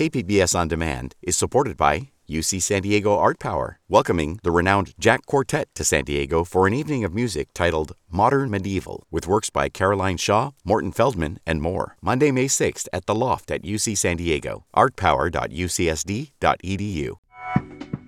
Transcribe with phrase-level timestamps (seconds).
[0.00, 5.26] KPBS On Demand is supported by UC San Diego Art Power, welcoming the renowned Jack
[5.26, 9.68] Quartet to San Diego for an evening of music titled Modern Medieval, with works by
[9.68, 11.98] Caroline Shaw, Morton Feldman, and more.
[12.00, 14.64] Monday, May 6th at the Loft at UC San Diego.
[14.74, 17.16] artpower.ucsd.edu.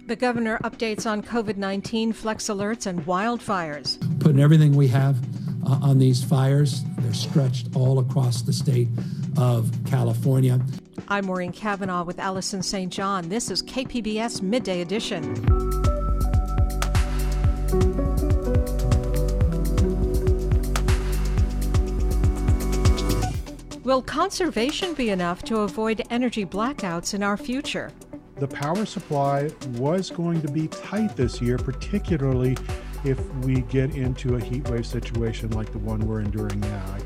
[0.07, 4.01] The governor updates on COVID 19 flex alerts and wildfires.
[4.19, 5.19] Putting everything we have
[5.67, 8.89] uh, on these fires, they're stretched all across the state
[9.37, 10.61] of California.
[11.09, 12.93] I'm Maureen Cavanaugh with Allison St.
[12.93, 13.29] John.
[13.29, 15.23] This is KPBS Midday Edition.
[23.85, 27.91] Will conservation be enough to avoid energy blackouts in our future?
[28.37, 32.57] The power supply was going to be tight this year, particularly
[33.05, 36.97] if we get into a heat wave situation like the one we're enduring now.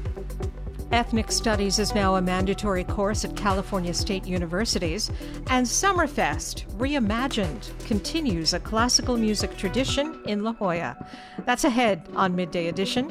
[0.93, 5.11] Ethnic Studies is now a mandatory course at California State Universities,
[5.49, 10.97] and Summerfest, reimagined, continues a classical music tradition in La Jolla.
[11.45, 13.11] That's ahead on Midday Edition.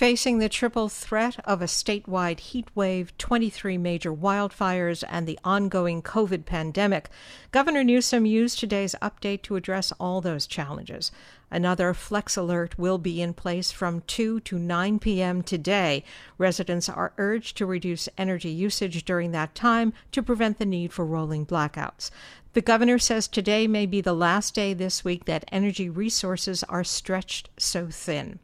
[0.00, 6.00] Facing the triple threat of a statewide heat wave, 23 major wildfires, and the ongoing
[6.00, 7.10] COVID pandemic,
[7.52, 11.12] Governor Newsom used today's update to address all those challenges.
[11.50, 15.42] Another flex alert will be in place from 2 to 9 p.m.
[15.42, 16.02] today.
[16.38, 21.04] Residents are urged to reduce energy usage during that time to prevent the need for
[21.04, 22.10] rolling blackouts.
[22.54, 26.84] The governor says today may be the last day this week that energy resources are
[26.84, 28.38] stretched so thin.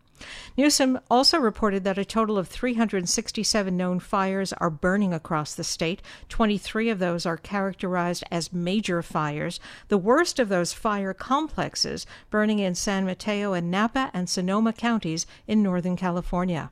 [0.56, 6.02] Newsom also reported that a total of 367 known fires are burning across the state.
[6.28, 9.60] 23 of those are characterized as major fires.
[9.88, 15.26] The worst of those fire complexes burning in San Mateo and Napa and Sonoma counties
[15.46, 16.70] in Northern California.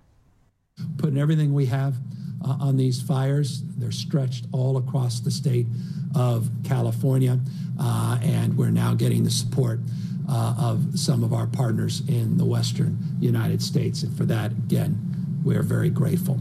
[0.96, 1.96] Putting everything we have
[2.44, 5.66] uh, on these fires, they're stretched all across the state
[6.14, 7.38] of California,
[7.80, 9.80] uh, and we're now getting the support
[10.26, 14.02] Uh, of some of our partners in the Western United States.
[14.02, 14.98] And for that, again,
[15.44, 16.40] we're very grateful.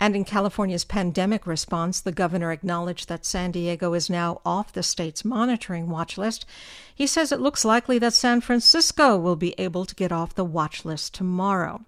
[0.00, 4.82] And in California's pandemic response, the governor acknowledged that San Diego is now off the
[4.82, 6.46] state's monitoring watch list.
[7.02, 10.44] He says it looks likely that San Francisco will be able to get off the
[10.44, 11.84] watch list tomorrow.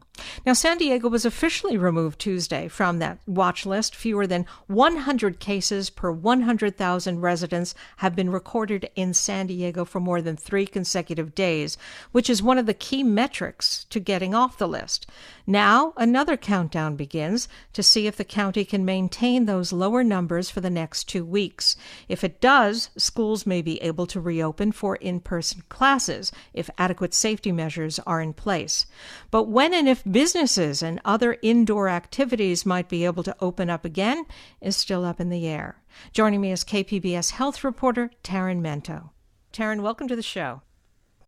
[0.46, 3.96] Now, San Diego was officially removed Tuesday from that watch list.
[3.96, 10.22] Fewer than 100 cases per 100,000 residents have been recorded in San Diego for more
[10.22, 11.76] than three consecutive days,
[12.12, 15.06] which is one of the key metrics to getting off the list.
[15.46, 20.60] Now, another countdown begins to see if the county can maintain those lower numbers for
[20.60, 21.76] the next two weeks.
[22.08, 27.14] If it does, schools may be able to reopen for in person classes if adequate
[27.14, 28.86] safety measures are in place.
[29.30, 33.84] But when and if businesses and other indoor activities might be able to open up
[33.84, 34.24] again
[34.60, 35.76] is still up in the air.
[36.12, 39.10] Joining me is KPBS health reporter Taryn Mento.
[39.52, 40.62] Taryn, welcome to the show.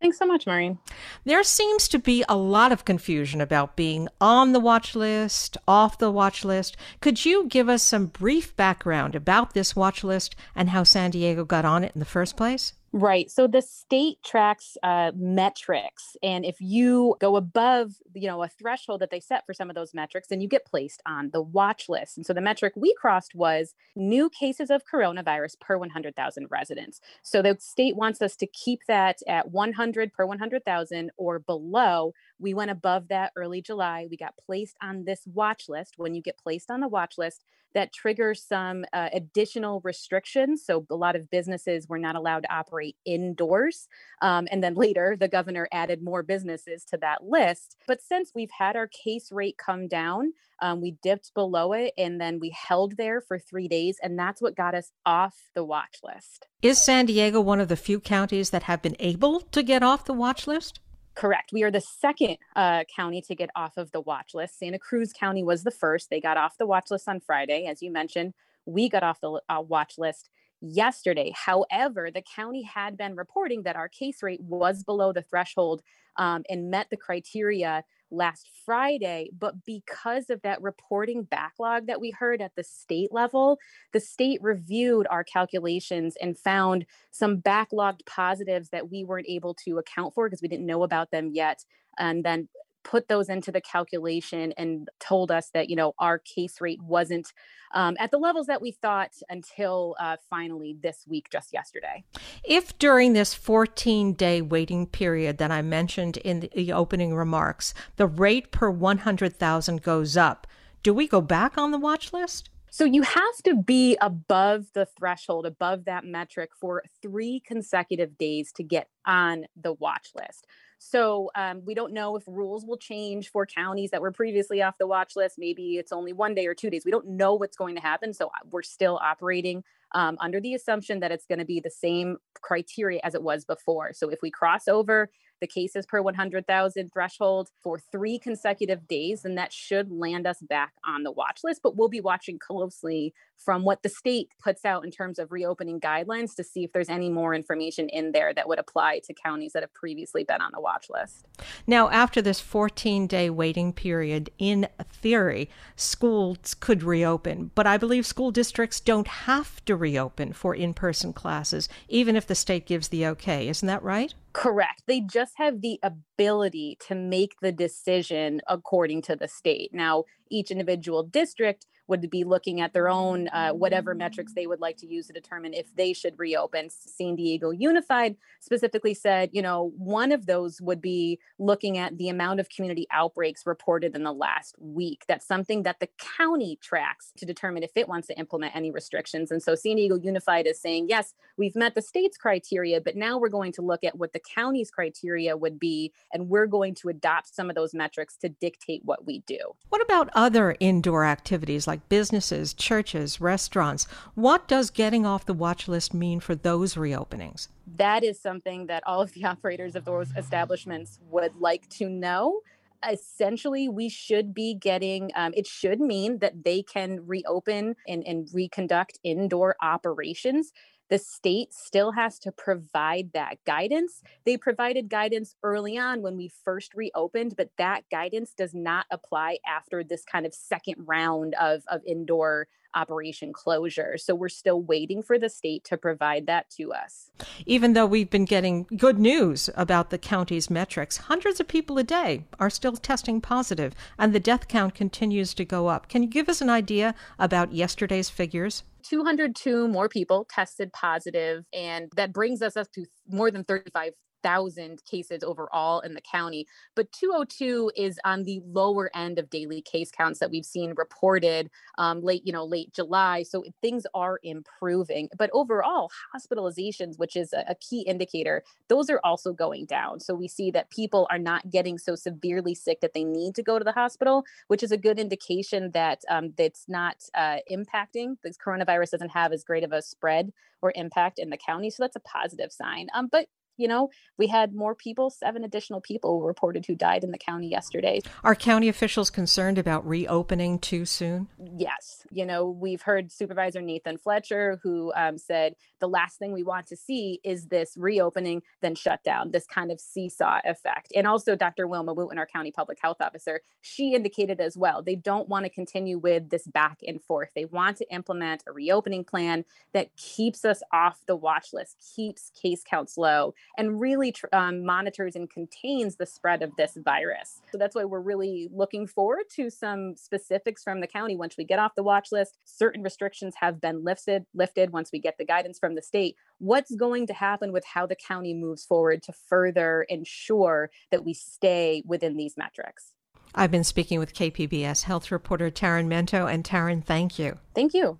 [0.00, 0.78] Thanks so much, Maureen.
[1.24, 5.98] There seems to be a lot of confusion about being on the watch list, off
[5.98, 6.76] the watch list.
[7.00, 11.44] Could you give us some brief background about this watch list and how San Diego
[11.44, 12.74] got on it in the first place?
[12.98, 13.30] Right.
[13.30, 19.02] So the state tracks uh, metrics, and if you go above, you know, a threshold
[19.02, 21.90] that they set for some of those metrics, then you get placed on the watch
[21.90, 22.16] list.
[22.16, 27.02] And so the metric we crossed was new cases of coronavirus per 100,000 residents.
[27.22, 32.54] So the state wants us to keep that at 100 per 100,000 or below we
[32.54, 34.06] went above that early July.
[34.10, 35.94] We got placed on this watch list.
[35.96, 37.44] When you get placed on the watch list,
[37.76, 40.64] that triggers some uh, additional restrictions.
[40.64, 43.86] So a lot of businesses were not allowed to operate indoors.
[44.22, 47.76] Um, and then later, the governor added more businesses to that list.
[47.86, 52.18] But since we've had our case rate come down, um, we dipped below it and
[52.18, 53.98] then we held there for three days.
[54.02, 56.46] And that's what got us off the watch list.
[56.62, 60.06] Is San Diego one of the few counties that have been able to get off
[60.06, 60.80] the watch list?
[61.16, 61.50] Correct.
[61.50, 64.58] We are the second uh, county to get off of the watch list.
[64.58, 66.10] Santa Cruz County was the first.
[66.10, 67.66] They got off the watch list on Friday.
[67.66, 68.34] As you mentioned,
[68.66, 70.28] we got off the uh, watch list
[70.60, 71.32] yesterday.
[71.34, 75.80] However, the county had been reporting that our case rate was below the threshold
[76.16, 79.30] um, and met the criteria last Friday.
[79.38, 83.58] But because of that reporting backlog that we heard at the state level,
[83.92, 89.78] the state reviewed our calculations and found some backlogged positives that we weren't able to
[89.78, 91.64] account for because we didn't know about them yet.
[91.98, 92.48] And then
[92.86, 97.32] put those into the calculation and told us that you know our case rate wasn't
[97.74, 102.04] um, at the levels that we thought until uh, finally this week just yesterday
[102.44, 108.06] if during this 14 day waiting period that i mentioned in the opening remarks the
[108.06, 110.46] rate per 100000 goes up
[110.84, 114.84] do we go back on the watch list so you have to be above the
[114.84, 120.46] threshold, above that metric for three consecutive days to get on the watch list.
[120.78, 124.78] So um, we don't know if rules will change for counties that were previously off
[124.78, 125.36] the watch list.
[125.38, 126.84] Maybe it's only one day or two days.
[126.84, 128.12] We don't know what's going to happen.
[128.12, 131.70] So uh, we're still operating um, under the assumption that it's going to be the
[131.70, 133.92] same criteria as it was before.
[133.94, 135.10] So if we cross over
[135.40, 140.72] the cases per 100,000 threshold for three consecutive days, then that should land us back
[140.84, 141.60] on the watch list.
[141.62, 145.80] But we'll be watching closely from what the state puts out in terms of reopening
[145.80, 149.52] guidelines to see if there's any more information in there that would apply to counties
[149.52, 151.26] that have previously been on the watch list.
[151.66, 158.06] Now, after this 14 day waiting period, in theory, schools could reopen, but I believe
[158.06, 162.88] school districts don't have to reopen for in person classes, even if the state gives
[162.88, 163.48] the okay.
[163.48, 164.14] Isn't that right?
[164.36, 164.82] Correct.
[164.86, 169.72] They just have the ability to make the decision according to the state.
[169.72, 174.60] Now, each individual district would be looking at their own uh, whatever metrics they would
[174.60, 176.68] like to use to determine if they should reopen.
[176.70, 182.08] San Diego Unified specifically said, you know, one of those would be looking at the
[182.08, 185.04] amount of community outbreaks reported in the last week.
[185.08, 189.30] That's something that the county tracks to determine if it wants to implement any restrictions.
[189.30, 193.18] And so San Diego Unified is saying, yes, we've met the state's criteria, but now
[193.18, 196.88] we're going to look at what the county's criteria would be, and we're going to
[196.88, 199.38] adopt some of those metrics to dictate what we do.
[199.68, 203.84] What about other indoor activities like businesses, churches, restaurants.
[204.14, 207.48] What does getting off the watch list mean for those reopenings?
[207.76, 212.40] That is something that all of the operators of those establishments would like to know
[212.88, 218.28] essentially we should be getting um, it should mean that they can reopen and, and
[218.32, 220.52] reconduct indoor operations
[220.88, 224.02] the state still has to provide that guidance.
[224.24, 229.38] They provided guidance early on when we first reopened, but that guidance does not apply
[229.46, 233.96] after this kind of second round of, of indoor operation closure.
[233.96, 237.10] So we're still waiting for the state to provide that to us.
[237.46, 241.82] Even though we've been getting good news about the county's metrics, hundreds of people a
[241.82, 245.88] day are still testing positive, and the death count continues to go up.
[245.88, 248.62] Can you give us an idea about yesterday's figures?
[248.82, 253.92] 202 more people tested positive, and that brings us up to more than 35
[254.26, 259.62] thousand cases overall in the county, but 202 is on the lower end of daily
[259.62, 263.22] case counts that we've seen reported um, late, you know, late July.
[263.22, 269.00] So things are improving, but overall hospitalizations, which is a, a key indicator, those are
[269.04, 270.00] also going down.
[270.00, 273.44] So we see that people are not getting so severely sick that they need to
[273.44, 278.16] go to the hospital, which is a good indication that um, that's not uh, impacting.
[278.24, 281.84] This coronavirus doesn't have as great of a spread or impact in the county, so
[281.84, 282.88] that's a positive sign.
[282.92, 287.10] Um, but you know, we had more people, seven additional people reported who died in
[287.10, 288.00] the county yesterday.
[288.24, 291.28] Are county officials concerned about reopening too soon?
[291.56, 292.06] Yes.
[292.10, 296.66] You know, we've heard Supervisor Nathan Fletcher, who um, said the last thing we want
[296.68, 300.92] to see is this reopening, then shutdown, this kind of seesaw effect.
[300.94, 301.66] And also, Dr.
[301.66, 305.50] Wilma Wooten, our county public health officer, she indicated as well they don't want to
[305.50, 307.30] continue with this back and forth.
[307.34, 312.30] They want to implement a reopening plan that keeps us off the watch list, keeps
[312.30, 317.40] case counts low and really tr- um, monitors and contains the spread of this virus.
[317.52, 321.44] So that's why we're really looking forward to some specifics from the county once we
[321.44, 322.38] get off the watch list.
[322.44, 326.16] Certain restrictions have been lifted lifted once we get the guidance from the state.
[326.38, 331.14] What's going to happen with how the county moves forward to further ensure that we
[331.14, 332.92] stay within these metrics?
[333.34, 336.32] I've been speaking with KPBS health reporter Taryn Mento.
[336.32, 337.38] And Taryn, thank you.
[337.54, 337.98] Thank you.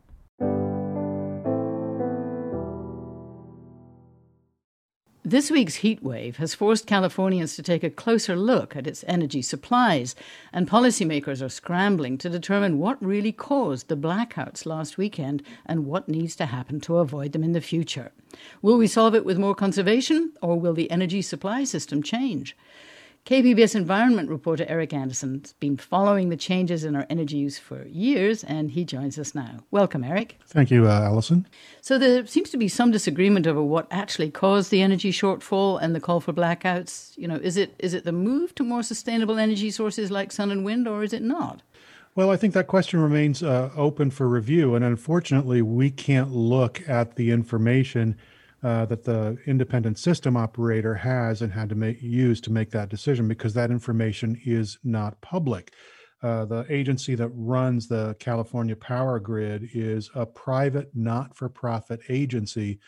[5.37, 9.43] This week's heat wave has forced Californians to take a closer look at its energy
[9.43, 10.15] supplies,
[10.51, 16.09] and policymakers are scrambling to determine what really caused the blackouts last weekend and what
[16.09, 18.13] needs to happen to avoid them in the future.
[18.63, 22.57] Will we solve it with more conservation, or will the energy supply system change?
[23.27, 27.85] KPBS environment reporter Eric Anderson has been following the changes in our energy use for
[27.89, 29.65] years, and he joins us now.
[29.73, 30.39] Welcome, Eric.
[30.47, 31.45] Thank you, uh, Allison.
[31.81, 35.93] So, there seems to be some disagreement over what actually caused the energy shortfall and
[35.93, 37.19] the call for blackouts.
[37.19, 40.53] You know, is it is it the move to more sustainable energy sources like sun
[40.53, 41.63] and wind, or is it not?
[42.15, 46.89] Well, I think that question remains uh, open for review, and unfortunately, we can't look
[46.89, 48.17] at the information
[48.67, 52.89] uh, that the independent system operator has and had to make, use to make that
[52.89, 55.73] decision because that information is not public.
[56.21, 62.01] Uh, the agency that runs the California power grid is a private, not for profit
[62.09, 62.81] agency.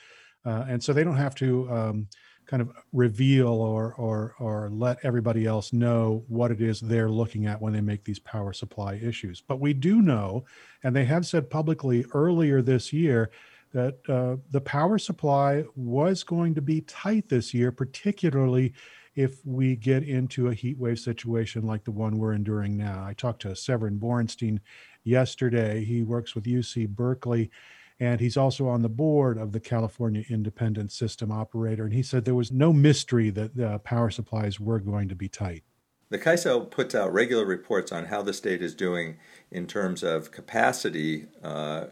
[0.44, 2.08] Uh, and so they don't have to um,
[2.46, 7.46] kind of reveal or, or, or let everybody else know what it is they're looking
[7.46, 9.40] at when they make these power supply issues.
[9.40, 10.44] But we do know,
[10.82, 13.30] and they have said publicly earlier this year,
[13.78, 18.74] that uh, the power supply was going to be tight this year, particularly
[19.14, 23.04] if we get into a heat wave situation like the one we're enduring now.
[23.04, 24.58] I talked to Severin Borenstein
[25.04, 25.84] yesterday.
[25.84, 27.52] He works with UC Berkeley,
[28.00, 31.84] and he's also on the board of the California Independent System Operator.
[31.84, 35.28] And he said there was no mystery that the power supplies were going to be
[35.28, 35.62] tight.
[36.10, 39.18] The CAISO puts out regular reports on how the state is doing
[39.52, 41.84] in terms of capacity uh,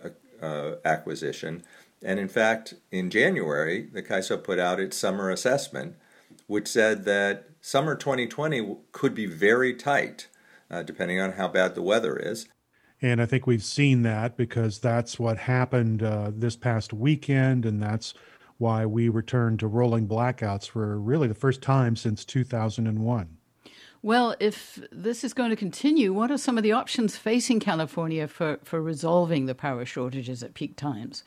[0.43, 1.63] uh, acquisition.
[2.03, 5.97] And in fact, in January, the CAISO put out its summer assessment,
[6.47, 10.29] which said that summer 2020 could be very tight,
[10.71, 12.47] uh, depending on how bad the weather is.
[13.03, 17.83] And I think we've seen that because that's what happened uh, this past weekend, and
[17.83, 18.15] that's
[18.59, 23.36] why we returned to rolling blackouts for really the first time since 2001.
[24.03, 28.29] Well, if this is going to continue, what are some of the options facing California
[28.29, 31.25] for, for resolving the power shortages at peak times?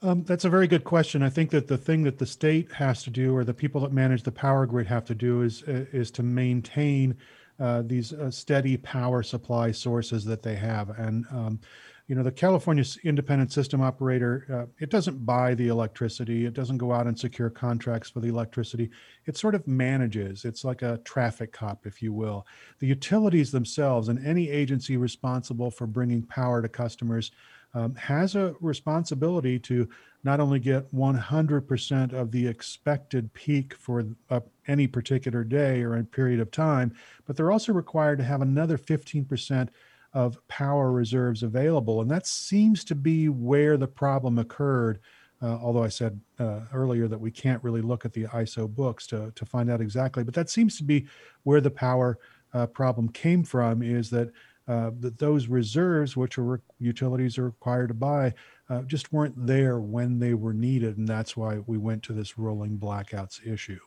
[0.00, 1.22] Um, that's a very good question.
[1.22, 3.92] I think that the thing that the state has to do, or the people that
[3.92, 7.16] manage the power grid have to do, is is to maintain
[7.58, 10.90] uh, these uh, steady power supply sources that they have.
[10.90, 11.60] And um,
[12.08, 16.46] you know, the California Independent System Operator, uh, it doesn't buy the electricity.
[16.46, 18.90] It doesn't go out and secure contracts for the electricity.
[19.26, 20.46] It sort of manages.
[20.46, 22.46] It's like a traffic cop, if you will.
[22.78, 27.30] The utilities themselves and any agency responsible for bringing power to customers
[27.74, 29.86] um, has a responsibility to
[30.24, 36.04] not only get 100% of the expected peak for uh, any particular day or a
[36.04, 36.94] period of time,
[37.26, 39.68] but they're also required to have another 15%
[40.12, 42.00] of power reserves available.
[42.00, 45.00] And that seems to be where the problem occurred.
[45.40, 49.06] Uh, although I said uh, earlier that we can't really look at the ISO books
[49.08, 51.06] to, to find out exactly, but that seems to be
[51.44, 52.18] where the power
[52.54, 54.32] uh, problem came from is that,
[54.66, 58.34] uh, that those reserves, which are utilities are required to buy,
[58.68, 60.98] uh, just weren't there when they were needed.
[60.98, 63.78] And that's why we went to this rolling blackouts issue.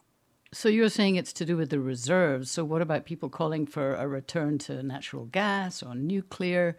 [0.53, 2.51] So you're saying it's to do with the reserves.
[2.51, 6.77] So what about people calling for a return to natural gas or nuclear?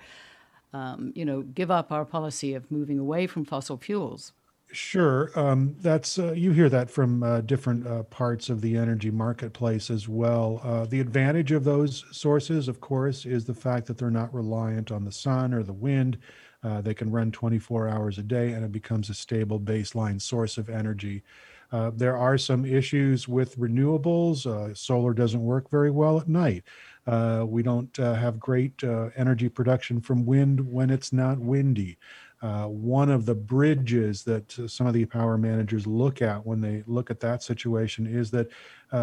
[0.73, 4.33] Um, you know, give up our policy of moving away from fossil fuels.
[4.75, 9.11] Sure, um, that's uh, you hear that from uh, different uh, parts of the energy
[9.11, 10.61] marketplace as well.
[10.62, 14.91] Uh, the advantage of those sources, of course, is the fact that they're not reliant
[14.91, 16.19] on the sun or the wind.
[16.62, 20.57] Uh, they can run 24 hours a day, and it becomes a stable baseline source
[20.57, 21.23] of energy.
[21.73, 24.47] Uh, there are some issues with renewables.
[24.47, 26.64] Uh, solar doesn't work very well at night.
[27.07, 31.99] Uh, we don't uh, have great uh, energy production from wind when it's not windy.
[32.43, 37.09] One of the bridges that some of the power managers look at when they look
[37.09, 38.49] at that situation is that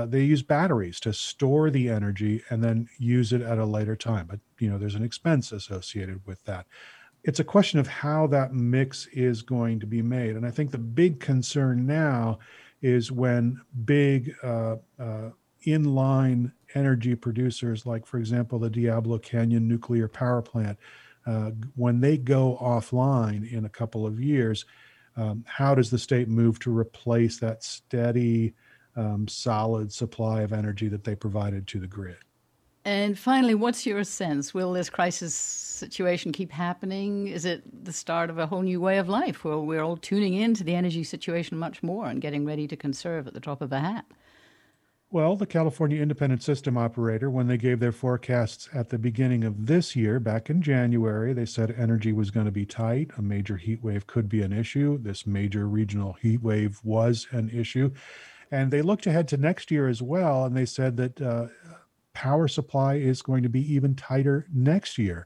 [0.10, 4.28] they use batteries to store the energy and then use it at a later time.
[4.28, 6.68] But you know, there's an expense associated with that
[7.24, 10.36] it's a question of how that mix is going to be made.
[10.36, 12.40] And I think the big concern now
[12.82, 15.30] is when big uh, uh,
[15.66, 20.78] inline energy producers, like, for example, the Diablo Canyon nuclear power plant,
[21.26, 24.66] uh, when they go offline in a couple of years,
[25.18, 28.54] um, how does the state move to replace that steady
[29.00, 32.18] um, solid supply of energy that they provided to the grid.
[32.86, 34.54] And finally, what's your sense?
[34.54, 37.28] Will this crisis situation keep happening?
[37.28, 40.34] Is it the start of a whole new way of life where we're all tuning
[40.34, 43.72] into the energy situation much more and getting ready to conserve at the drop of
[43.72, 44.06] a hat?
[45.12, 49.66] Well, the California Independent System Operator, when they gave their forecasts at the beginning of
[49.66, 53.10] this year, back in January, they said energy was going to be tight.
[53.18, 55.00] A major heat wave could be an issue.
[55.00, 57.92] This major regional heat wave was an issue.
[58.52, 61.48] And they looked ahead to next year as well, and they said that uh,
[62.20, 65.26] power supply is going to be even tighter next year.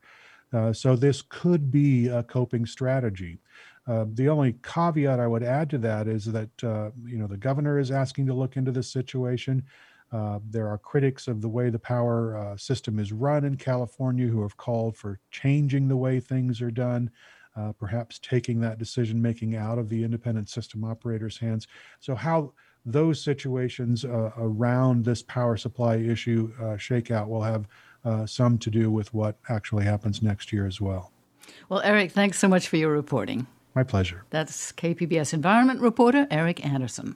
[0.54, 3.40] Uh, so this could be a coping strategy.
[3.88, 7.36] Uh, the only caveat I would add to that is that uh, you know the
[7.36, 9.64] governor is asking to look into this situation.
[10.12, 14.28] Uh, there are critics of the way the power uh, system is run in California
[14.28, 17.10] who have called for changing the way things are done,
[17.56, 21.66] uh, perhaps taking that decision making out of the independent system operators' hands.
[22.00, 22.54] So how
[22.86, 27.68] those situations uh, around this power supply issue uh, shake out will have
[28.06, 31.12] uh, some to do with what actually happens next year as well.
[31.70, 33.48] Well, Eric, thanks so much for your reporting.
[33.76, 34.24] My pleasure.
[34.30, 37.16] That's KPBS environment reporter Eric Anderson.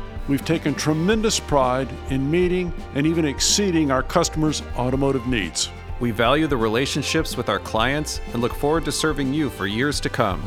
[0.27, 5.69] we've taken tremendous pride in meeting and even exceeding our customers' automotive needs.
[5.99, 9.99] We value the relationships with our clients and look forward to serving you for years
[10.01, 10.41] to come.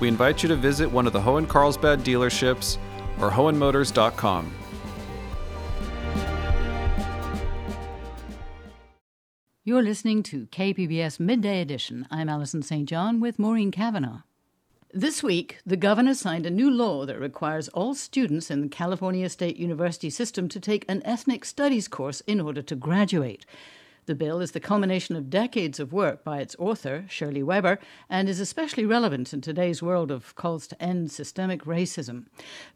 [0.00, 2.78] We invite you to visit one of the Hoehn Carlsbad dealerships
[3.20, 4.52] or Hoehnmotors.com.
[9.64, 12.06] You're listening to KPBS Midday Edition.
[12.08, 12.88] I'm Allison St.
[12.88, 14.20] John with Maureen Cavanaugh.
[14.94, 19.28] This week, the governor signed a new law that requires all students in the California
[19.28, 23.44] State University system to take an ethnic studies course in order to graduate.
[24.06, 28.28] The bill is the culmination of decades of work by its author, Shirley Weber, and
[28.28, 32.26] is especially relevant in today's world of calls to end systemic racism.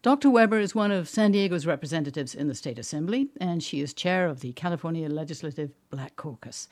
[0.03, 0.31] Dr.
[0.31, 4.27] Weber is one of San Diego's representatives in the State Assembly, and she is chair
[4.27, 6.67] of the California Legislative Black Caucus.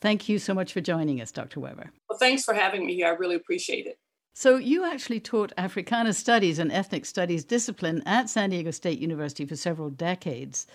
[0.00, 1.58] Thank you so much for joining us, Dr.
[1.58, 1.90] Weber.
[2.08, 3.08] Well, thanks for having me here.
[3.08, 3.98] I really appreciate it.
[4.34, 9.44] So, you actually taught Africana Studies and Ethnic Studies discipline at San Diego State University
[9.44, 10.66] for several decades.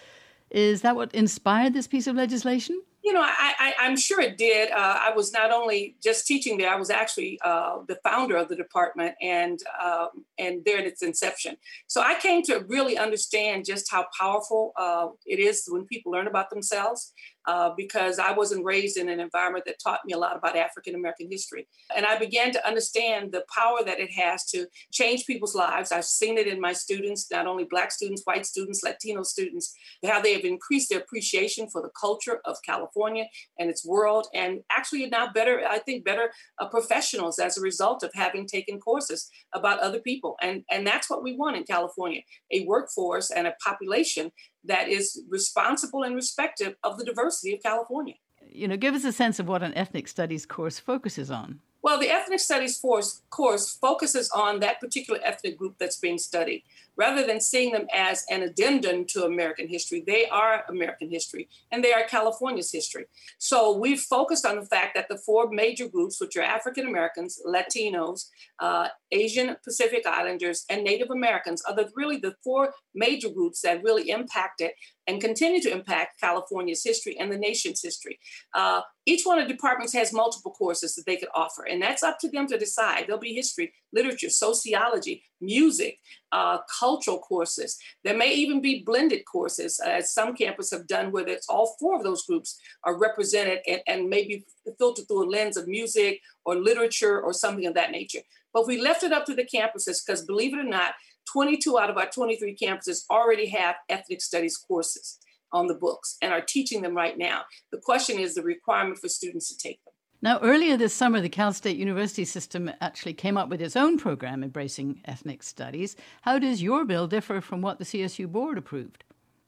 [0.50, 2.82] Is that what inspired this piece of legislation?
[3.04, 4.72] You know, I, am sure it did.
[4.72, 8.48] Uh, I was not only just teaching there; I was actually uh, the founder of
[8.48, 11.58] the department, and um, and there in its inception.
[11.88, 16.28] So I came to really understand just how powerful uh, it is when people learn
[16.28, 17.12] about themselves,
[17.46, 20.96] uh, because I wasn't raised in an environment that taught me a lot about African
[20.96, 21.68] American history.
[21.96, 25.92] And I began to understand the power that it has to change people's lives.
[25.92, 29.74] I've seen it in my students, not only Black students, white students, Latino students,
[30.06, 33.26] how they have increased their appreciation for the culture of California
[33.60, 38.04] and its world, and actually now better, I think, better uh, professionals as a result
[38.04, 40.36] of having taken courses about other people.
[40.42, 44.32] And, and that's what we want in California a workforce and a population
[44.66, 48.16] that is responsible and respective of the diversity of California.
[48.50, 51.60] You know, give us a sense of what an ethnic studies course focuses on.
[51.82, 56.64] Well, the ethnic studies course, course focuses on that particular ethnic group that's being studied.
[56.96, 61.84] Rather than seeing them as an addendum to American history, they are American history and
[61.84, 63.06] they are California's history.
[63.38, 67.42] So we've focused on the fact that the four major groups, which are African Americans,
[67.46, 68.28] Latinos,
[68.60, 73.84] uh, Asian Pacific Islanders, and Native Americans, are the, really the four major groups that
[73.84, 74.72] really impacted
[75.08, 78.20] and continue to impact California's history and the nation's history.
[78.54, 82.04] Uh, each one of the departments has multiple courses that they could offer, and that's
[82.04, 83.06] up to them to decide.
[83.06, 86.00] There'll be history, literature, sociology, music,
[86.34, 87.78] uh, cultural courses.
[88.04, 91.76] There may even be blended courses, uh, as some campuses have done, where it's all
[91.80, 94.44] four of those groups are represented and, and maybe
[94.80, 98.22] filtered through a lens of music or literature or something of that nature.
[98.52, 100.96] But we left it up to the campuses because, believe it or not,
[101.32, 105.20] 22 out of our 23 campuses already have ethnic studies courses
[105.52, 107.44] on the books and are teaching them right now.
[107.72, 109.93] The question is the requirement for students to take them.
[110.24, 113.98] Now, earlier this summer, the Cal State University system actually came up with its own
[113.98, 115.98] program embracing ethnic studies.
[116.22, 119.04] How does your bill differ from what the CSU board approved?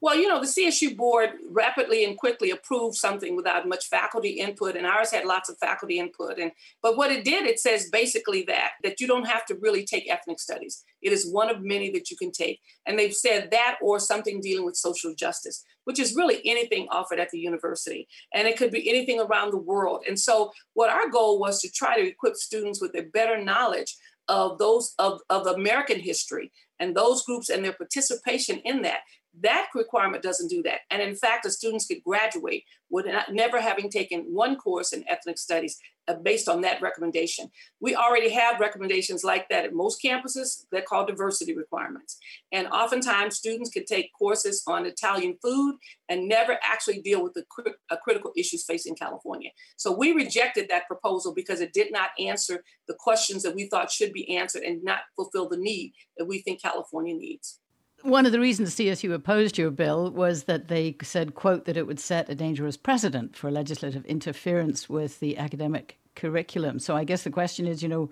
[0.05, 4.75] Well, you know, the CSU board rapidly and quickly approved something without much faculty input,
[4.75, 6.37] and ours had lots of faculty input.
[6.37, 6.51] And
[6.83, 10.07] but what it did, it says basically that that you don't have to really take
[10.07, 10.83] ethnic studies.
[11.01, 14.41] It is one of many that you can take, and they've said that or something
[14.41, 18.69] dealing with social justice, which is really anything offered at the university, and it could
[18.69, 20.03] be anything around the world.
[20.07, 23.97] And so, what our goal was to try to equip students with a better knowledge
[24.27, 28.99] of those of, of American history and those groups and their participation in that
[29.41, 30.81] that requirement doesn't do that.
[30.89, 35.37] And in fact, the students could graduate with never having taken one course in ethnic
[35.37, 37.49] studies uh, based on that recommendation.
[37.79, 40.65] We already have recommendations like that at most campuses.
[40.71, 42.17] They're called diversity requirements.
[42.51, 45.75] And oftentimes, students can take courses on Italian food
[46.07, 47.43] and never actually deal with the
[47.89, 49.49] uh, critical issues facing California.
[49.77, 53.91] So we rejected that proposal because it did not answer the questions that we thought
[53.91, 57.59] should be answered and not fulfill the need that we think California needs.
[58.05, 61.87] One of the reasons CSU opposed your bill was that they said, quote, that it
[61.87, 66.77] would set a dangerous precedent for legislative interference with the academic curriculum.
[66.77, 68.11] So I guess the question is, you know,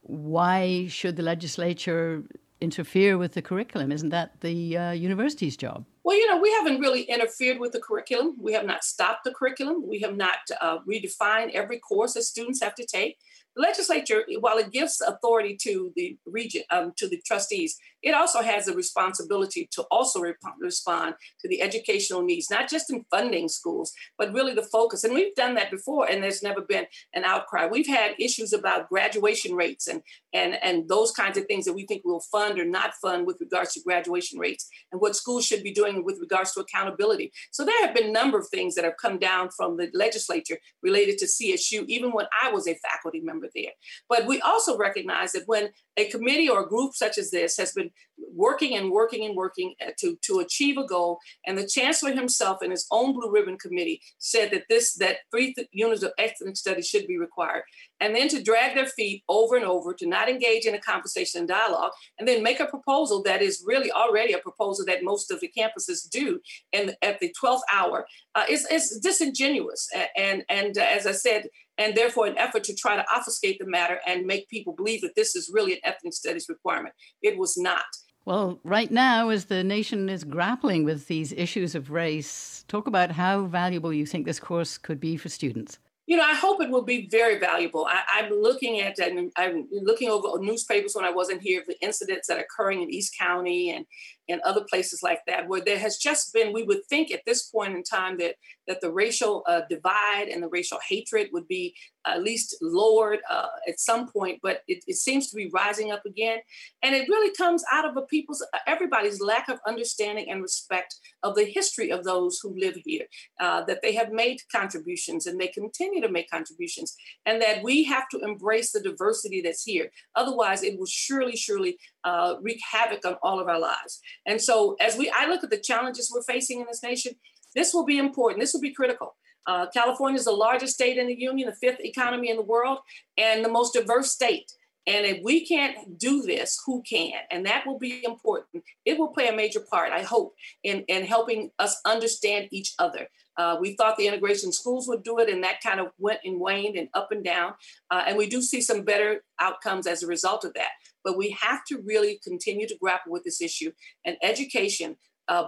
[0.00, 2.24] why should the legislature
[2.60, 3.92] interfere with the curriculum?
[3.92, 5.84] Isn't that the uh, university's job?
[6.02, 8.34] Well, you know, we haven't really interfered with the curriculum.
[8.40, 9.86] We have not stopped the curriculum.
[9.86, 13.18] We have not uh, redefined every course that students have to take.
[13.58, 18.40] The legislature, while it gives authority to the region, um, to the trustees, it also
[18.40, 20.22] has the responsibility to also
[20.60, 25.02] respond to the educational needs, not just in funding schools, but really the focus.
[25.02, 27.66] And we've done that before, and there's never been an outcry.
[27.66, 31.84] We've had issues about graduation rates and and and those kinds of things that we
[31.84, 35.64] think we'll fund or not fund with regards to graduation rates, and what schools should
[35.64, 37.32] be doing with regards to accountability.
[37.50, 40.58] So there have been a number of things that have come down from the legislature
[40.80, 43.72] related to CSU, even when I was a faculty member there.
[44.08, 47.72] But we also recognize that when a committee or a group such as this has
[47.72, 47.90] been
[48.34, 51.18] working and working and working to, to achieve a goal.
[51.46, 55.54] And the chancellor himself in his own blue ribbon committee said that this that three
[55.54, 57.62] th- units of ethnic studies should be required.
[58.00, 61.40] And then to drag their feet over and over, to not engage in a conversation
[61.40, 65.30] and dialogue, and then make a proposal that is really already a proposal that most
[65.30, 66.40] of the campuses do
[66.72, 69.88] and at the 12th hour uh, is, is disingenuous.
[70.16, 73.66] And, and uh, as I said, and therefore an effort to try to obfuscate the
[73.66, 76.94] matter and make people believe that this is really an ethnic studies requirement.
[77.22, 77.84] It was not.
[78.28, 83.12] Well, right now, as the nation is grappling with these issues of race, talk about
[83.12, 86.70] how valuable you think this course could be for students you know, I hope it
[86.70, 87.86] will be very valuable.
[87.86, 92.28] I, am looking at and I'm looking over newspapers when I wasn't here, the incidents
[92.28, 93.84] that are occurring in East County and
[94.28, 97.44] and other places like that, where there has just been, we would think at this
[97.44, 98.34] point in time that
[98.68, 101.74] that the racial uh, divide and the racial hatred would be
[102.06, 106.04] at least lowered uh, at some point, but it, it, seems to be rising up
[106.06, 106.38] again,
[106.82, 111.34] and it really comes out of a people's, everybody's lack of understanding and respect of
[111.34, 113.06] the history of those who live here,
[113.40, 117.84] uh, that they have made contributions and they continue to make contributions, and that we
[117.84, 119.90] have to embrace the diversity that's here.
[120.14, 121.78] Otherwise, it will surely, surely
[122.08, 124.00] uh, wreak havoc on all of our lives.
[124.26, 127.12] And so, as we, I look at the challenges we're facing in this nation,
[127.54, 128.40] this will be important.
[128.40, 129.16] This will be critical.
[129.46, 132.78] Uh, California is the largest state in the union, the fifth economy in the world,
[133.16, 134.50] and the most diverse state.
[134.86, 137.20] And if we can't do this, who can?
[137.30, 138.64] And that will be important.
[138.86, 140.32] It will play a major part, I hope,
[140.64, 143.06] in, in helping us understand each other.
[143.36, 146.40] Uh, we thought the integration schools would do it, and that kind of went and
[146.40, 147.52] waned and up and down.
[147.90, 150.70] Uh, and we do see some better outcomes as a result of that.
[151.04, 153.72] But we have to really continue to grapple with this issue.
[154.04, 154.96] And education,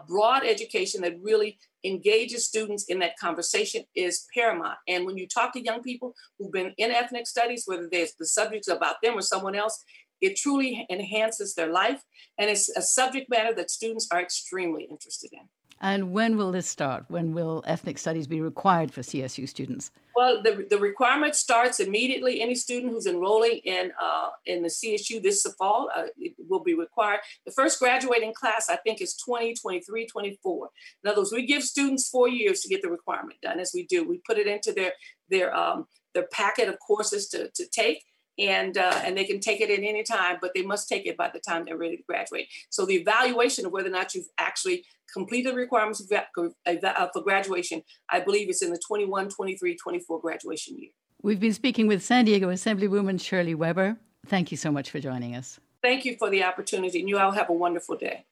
[0.08, 4.78] broad education that really engages students in that conversation is paramount.
[4.86, 8.26] And when you talk to young people who've been in ethnic studies, whether there's the
[8.26, 9.82] subjects about them or someone else,
[10.20, 12.02] it truly enhances their life.
[12.36, 15.48] And it's a subject matter that students are extremely interested in.
[15.80, 17.06] And when will this start?
[17.08, 19.90] When will ethnic studies be required for CSU students?
[20.14, 22.42] Well, the, the requirement starts immediately.
[22.42, 26.04] Any student who's enrolling in uh, in the CSU this fall uh,
[26.48, 27.20] will be required.
[27.46, 30.68] The first graduating class, I think, is 20, 23, 24.
[31.02, 33.86] In other words, we give students four years to get the requirement done, as we
[33.86, 34.06] do.
[34.06, 34.92] We put it into their
[35.30, 38.04] their um, their packet of courses to, to take
[38.40, 41.16] and uh, and they can take it at any time, but they must take it
[41.16, 42.48] by the time they're ready to graduate.
[42.70, 48.20] So the evaluation of whether or not you've actually completed the requirements for graduation, I
[48.20, 50.90] believe it's in the 21, 23, 24 graduation year.
[51.22, 53.98] We've been speaking with San Diego Assemblywoman Shirley Weber.
[54.26, 55.60] Thank you so much for joining us.
[55.82, 58.24] Thank you for the opportunity, and you all have a wonderful day.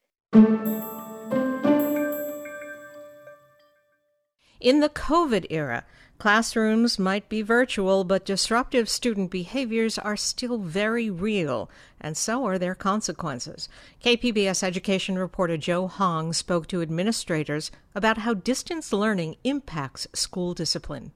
[4.59, 5.85] In the COVID era,
[6.19, 11.69] Classrooms might be virtual, but disruptive student behaviors are still very real,
[12.01, 13.69] and so are their consequences.
[14.03, 21.13] KPBS education reporter Joe Hong spoke to administrators about how distance learning impacts school discipline.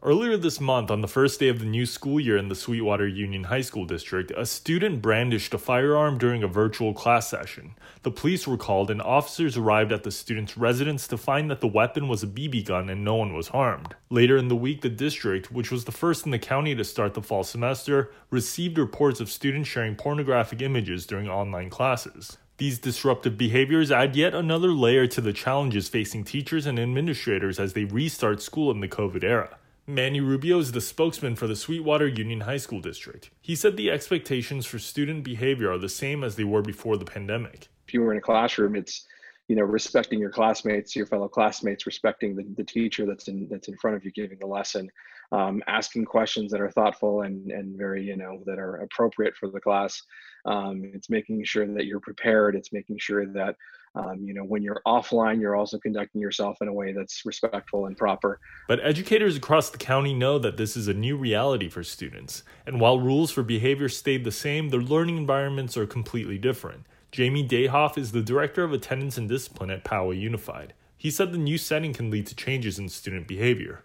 [0.00, 3.08] Earlier this month, on the first day of the new school year in the Sweetwater
[3.08, 7.74] Union High School District, a student brandished a firearm during a virtual class session.
[8.04, 11.66] The police were called, and officers arrived at the student's residence to find that the
[11.66, 13.96] weapon was a BB gun and no one was harmed.
[14.08, 17.14] Later in the week, the district, which was the first in the county to start
[17.14, 22.38] the fall semester, received reports of students sharing pornographic images during online classes.
[22.58, 27.72] These disruptive behaviors add yet another layer to the challenges facing teachers and administrators as
[27.72, 29.58] they restart school in the COVID era.
[29.88, 33.30] Manny Rubio is the spokesman for the Sweetwater Union High School District.
[33.40, 37.06] He said the expectations for student behavior are the same as they were before the
[37.06, 37.68] pandemic.
[37.86, 39.06] If you were in a classroom, it's
[39.48, 43.68] you know respecting your classmates, your fellow classmates, respecting the, the teacher that's in that's
[43.68, 44.90] in front of you giving the lesson,
[45.32, 49.48] um, asking questions that are thoughtful and and very you know that are appropriate for
[49.50, 50.02] the class.
[50.44, 52.54] Um, it's making sure that you're prepared.
[52.54, 53.56] It's making sure that
[53.94, 57.86] um, you know when you're offline you're also conducting yourself in a way that's respectful
[57.86, 61.82] and proper but educators across the county know that this is a new reality for
[61.82, 66.84] students and while rules for behavior stayed the same their learning environments are completely different
[67.10, 70.74] jamie dayhoff is the director of attendance and discipline at poway unified.
[70.96, 73.84] He said the new setting can lead to changes in student behavior.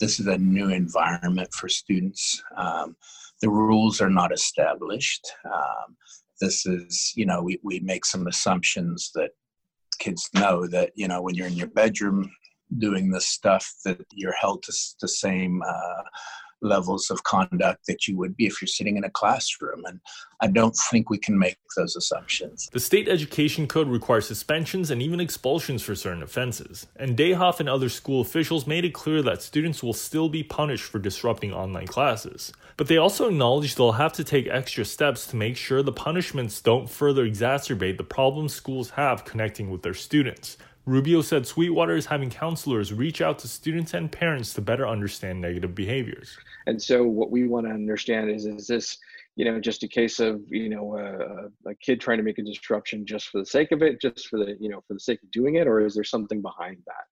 [0.00, 2.42] This is a new environment for students.
[2.56, 2.96] Um,
[3.40, 5.30] the rules are not established.
[5.44, 5.96] Um,
[6.40, 9.30] this is you know we, we make some assumptions that
[9.98, 12.30] kids know that you know when you're in your bedroom
[12.78, 16.02] doing this stuff that you're held to the same uh,
[16.62, 19.82] levels of conduct that you would be if you're sitting in a classroom.
[19.84, 20.00] And
[20.40, 22.68] I don't think we can make those assumptions.
[22.72, 26.86] The state education code requires suspensions and even expulsions for certain offenses.
[26.96, 30.84] And Dayhoff and other school officials made it clear that students will still be punished
[30.84, 32.52] for disrupting online classes.
[32.76, 36.60] But they also acknowledge they'll have to take extra steps to make sure the punishments
[36.60, 40.56] don't further exacerbate the problems schools have connecting with their students.
[40.86, 45.40] Rubio said Sweetwater is having counselors reach out to students and parents to better understand
[45.40, 46.36] negative behaviors.
[46.66, 48.98] And so, what we want to understand is is this,
[49.36, 52.42] you know, just a case of you know a, a kid trying to make a
[52.42, 55.22] disruption just for the sake of it, just for the you know for the sake
[55.22, 57.04] of doing it, or is there something behind that?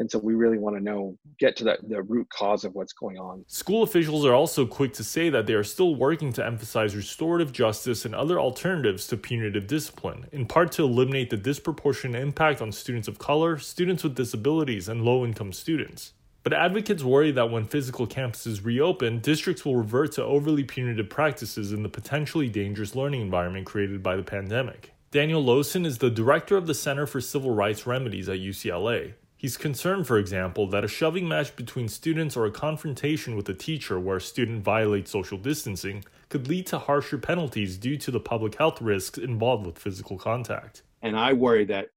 [0.00, 2.94] And so we really want to know, get to that, the root cause of what's
[2.94, 3.44] going on.
[3.48, 7.52] School officials are also quick to say that they are still working to emphasize restorative
[7.52, 12.72] justice and other alternatives to punitive discipline, in part to eliminate the disproportionate impact on
[12.72, 16.14] students of color, students with disabilities, and low income students.
[16.44, 21.72] But advocates worry that when physical campuses reopen, districts will revert to overly punitive practices
[21.72, 24.94] in the potentially dangerous learning environment created by the pandemic.
[25.10, 29.12] Daniel Losen is the director of the Center for Civil Rights Remedies at UCLA.
[29.40, 33.54] He's concerned, for example, that a shoving match between students or a confrontation with a
[33.54, 38.20] teacher where a student violates social distancing could lead to harsher penalties due to the
[38.20, 40.82] public health risks involved with physical contact.
[41.00, 41.88] And I worry that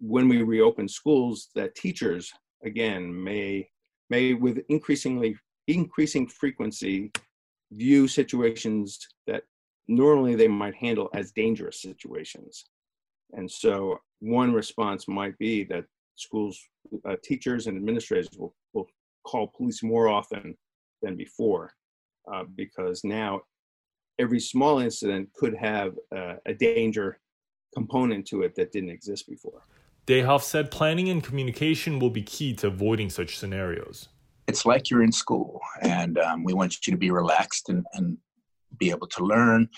[0.00, 2.30] when we reopen schools, that teachers
[2.62, 3.70] again may
[4.10, 5.34] may with increasingly
[5.68, 7.10] increasing frequency
[7.72, 9.44] view situations that
[9.88, 12.66] normally they might handle as dangerous situations.
[13.32, 16.58] And so one response might be that schools
[17.08, 18.86] uh, teachers and administrators will, will
[19.24, 20.56] call police more often
[21.02, 21.72] than before
[22.32, 23.40] uh, because now
[24.18, 27.18] every small incident could have uh, a danger
[27.74, 29.62] component to it that didn't exist before.
[30.06, 34.08] Dayhoff said planning and communication will be key to avoiding such scenarios.
[34.46, 38.16] It's like you're in school, and um, we want you to be relaxed and, and
[38.78, 39.68] be able to learn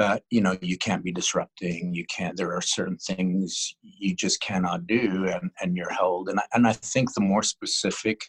[0.00, 4.40] but you know you can't be disrupting you can't there are certain things you just
[4.40, 6.30] cannot do and, and you're held.
[6.30, 8.22] And I, and I think the more specific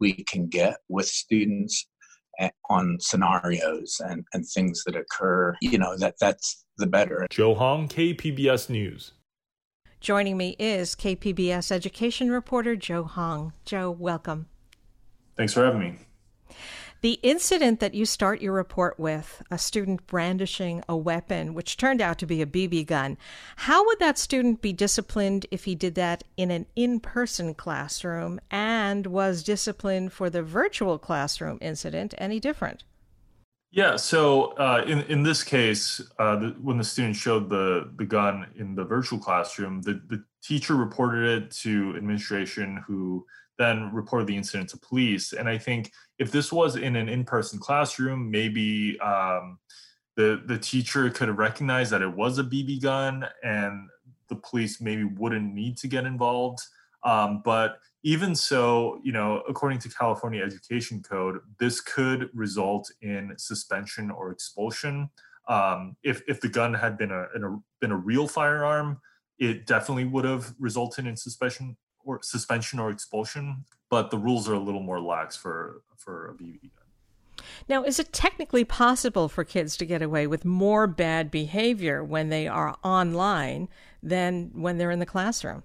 [0.00, 1.86] we can get with students
[2.40, 7.28] eh, on scenarios and, and things that occur you know that that's the better.
[7.30, 9.12] Joe hong kpbs news.
[10.00, 13.52] Joining me is kpbs education reporter joe hong.
[13.64, 14.48] Joe welcome.
[15.36, 15.98] Thanks for having me
[17.00, 22.00] the incident that you start your report with, a student brandishing a weapon, which turned
[22.00, 23.18] out to be a BB gun,
[23.56, 28.40] how would that student be disciplined if he did that in an in person classroom
[28.50, 32.84] and was disciplined for the virtual classroom incident any different?
[33.72, 38.06] Yeah, so uh, in in this case, uh, the, when the student showed the the
[38.06, 43.26] gun in the virtual classroom, the the teacher reported it to administration, who
[43.58, 45.32] then reported the incident to police.
[45.32, 49.58] And I think if this was in an in-person classroom, maybe um,
[50.16, 53.88] the the teacher could have recognized that it was a BB gun, and
[54.28, 56.60] the police maybe wouldn't need to get involved.
[57.04, 63.34] Um, but even so, you know, according to California Education Code, this could result in
[63.36, 65.10] suspension or expulsion.
[65.48, 69.00] Um, if if the gun had been a, a been a real firearm,
[69.38, 73.64] it definitely would have resulted in suspension or suspension or expulsion.
[73.90, 76.86] But the rules are a little more lax for for a BB gun.
[77.68, 82.28] Now, is it technically possible for kids to get away with more bad behavior when
[82.28, 83.68] they are online
[84.02, 85.62] than when they're in the classroom?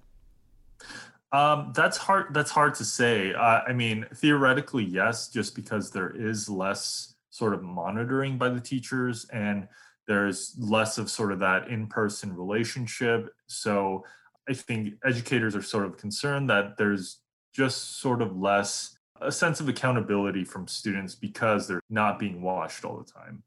[1.32, 2.34] Um, that's hard.
[2.34, 3.34] That's hard to say.
[3.34, 8.60] Uh, I mean, theoretically, yes, just because there is less sort of monitoring by the
[8.60, 9.68] teachers and
[10.08, 13.30] there's less of sort of that in-person relationship.
[13.48, 14.04] So
[14.50, 17.20] I think educators are sort of concerned that there's
[17.54, 22.84] just sort of less a sense of accountability from students because they're not being watched
[22.84, 23.44] all the time.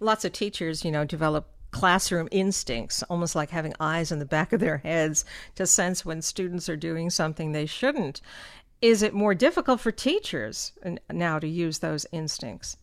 [0.00, 4.52] Lots of teachers, you know, develop classroom instincts, almost like having eyes in the back
[4.52, 8.20] of their heads to sense when students are doing something they shouldn't.
[8.80, 10.72] Is it more difficult for teachers
[11.10, 12.76] now to use those instincts?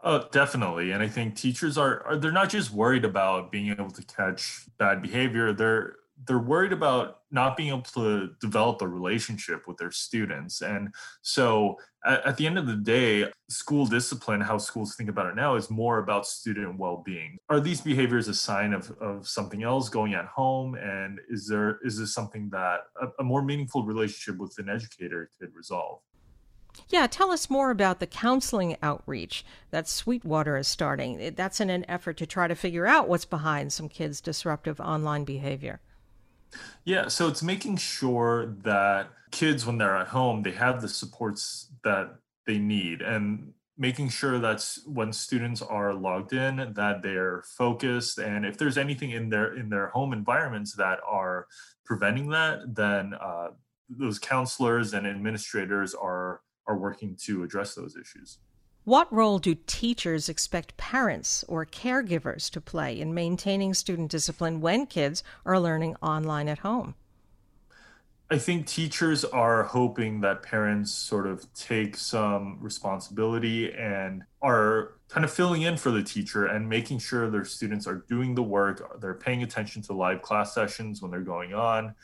[0.00, 0.90] Oh, definitely.
[0.90, 4.66] And I think teachers are, are they're not just worried about being able to catch
[4.76, 5.52] bad behavior.
[5.52, 5.96] They're
[6.26, 10.62] they're worried about not being able to develop a relationship with their students.
[10.62, 15.26] And so at, at, the end of the day, school discipline, how schools think about
[15.26, 17.38] it now, is more about student well being.
[17.48, 20.76] Are these behaviors a sign of, of something else going at home?
[20.76, 25.30] And is there is this something that a, a more meaningful relationship with an educator
[25.40, 26.00] could resolve?
[26.88, 31.34] Yeah, tell us more about the counseling outreach that Sweetwater is starting.
[31.36, 35.24] That's in an effort to try to figure out what's behind some kids' disruptive online
[35.24, 35.80] behavior.
[36.84, 41.70] Yeah, so it's making sure that kids, when they're at home, they have the supports
[41.82, 48.18] that they need and making sure that when students are logged in that they're focused
[48.18, 51.46] and if there's anything in their in their home environments that are
[51.84, 53.48] preventing that then uh,
[53.88, 58.38] those counselors and administrators are are working to address those issues
[58.84, 64.84] what role do teachers expect parents or caregivers to play in maintaining student discipline when
[64.86, 66.94] kids are learning online at home?
[68.30, 75.24] I think teachers are hoping that parents sort of take some responsibility and are kind
[75.24, 79.00] of filling in for the teacher and making sure their students are doing the work,
[79.00, 81.94] they're paying attention to live class sessions when they're going on,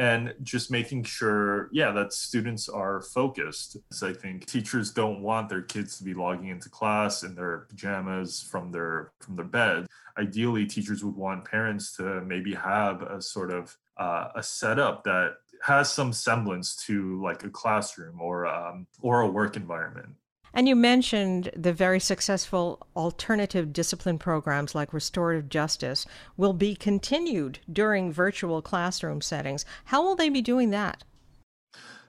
[0.00, 3.76] and just making sure yeah that students are focused.
[3.92, 7.66] So i think teachers don't want their kids to be logging into class in their
[7.68, 9.86] pajamas from their from their bed.
[10.18, 15.34] Ideally teachers would want parents to maybe have a sort of uh, a setup that
[15.62, 20.14] has some semblance to like a classroom or um, or a work environment
[20.54, 27.58] and you mentioned the very successful alternative discipline programs like restorative justice will be continued
[27.72, 29.64] during virtual classroom settings.
[29.86, 31.04] How will they be doing that?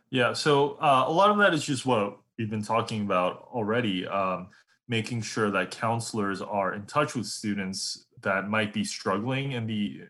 [0.10, 4.06] Yeah, so uh, a lot of that is just what we've been talking about already,
[4.08, 4.50] um,
[4.88, 10.02] making sure that counselors are in touch with students that might be struggling in the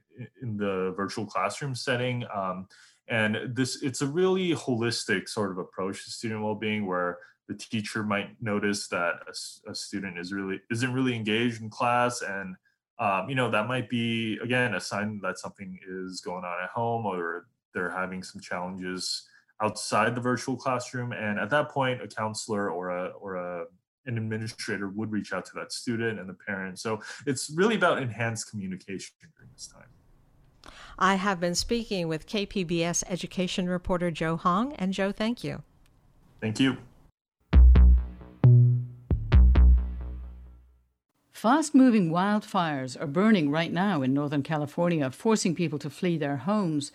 [0.42, 2.26] in the virtual classroom setting.
[2.34, 2.68] Um,
[3.08, 7.20] and this it's a really holistic sort of approach to student well-being where
[7.52, 12.22] the teacher might notice that a, a student is really isn't really engaged in class
[12.22, 12.56] and
[13.00, 16.70] um, you know that might be again a sign that something is going on at
[16.70, 19.28] home or they're having some challenges
[19.62, 23.66] outside the virtual classroom and at that point a counselor or a or a
[24.06, 28.02] an administrator would reach out to that student and the parent so it's really about
[28.02, 29.90] enhanced communication during this time
[31.00, 34.74] I have been speaking with KPBS education reporter Joe Hong.
[34.74, 35.64] And Joe, thank you.
[36.40, 36.78] Thank you.
[41.42, 46.38] Fast moving wildfires are burning right now in Northern California, forcing people to flee their
[46.38, 46.92] homes.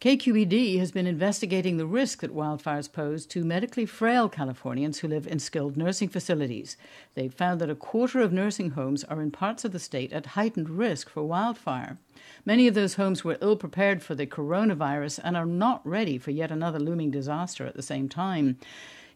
[0.00, 5.26] KQED has been investigating the risk that wildfires pose to medically frail Californians who live
[5.26, 6.76] in skilled nursing facilities.
[7.16, 10.38] They've found that a quarter of nursing homes are in parts of the state at
[10.38, 11.98] heightened risk for wildfire.
[12.46, 16.30] Many of those homes were ill prepared for the coronavirus and are not ready for
[16.30, 18.56] yet another looming disaster at the same time.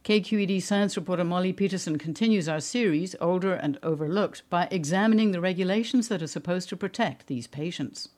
[0.05, 6.09] KQED science reporter Molly Peterson continues our series, Older and Overlooked, by examining the regulations
[6.09, 8.11] that are supposed to protect these patients.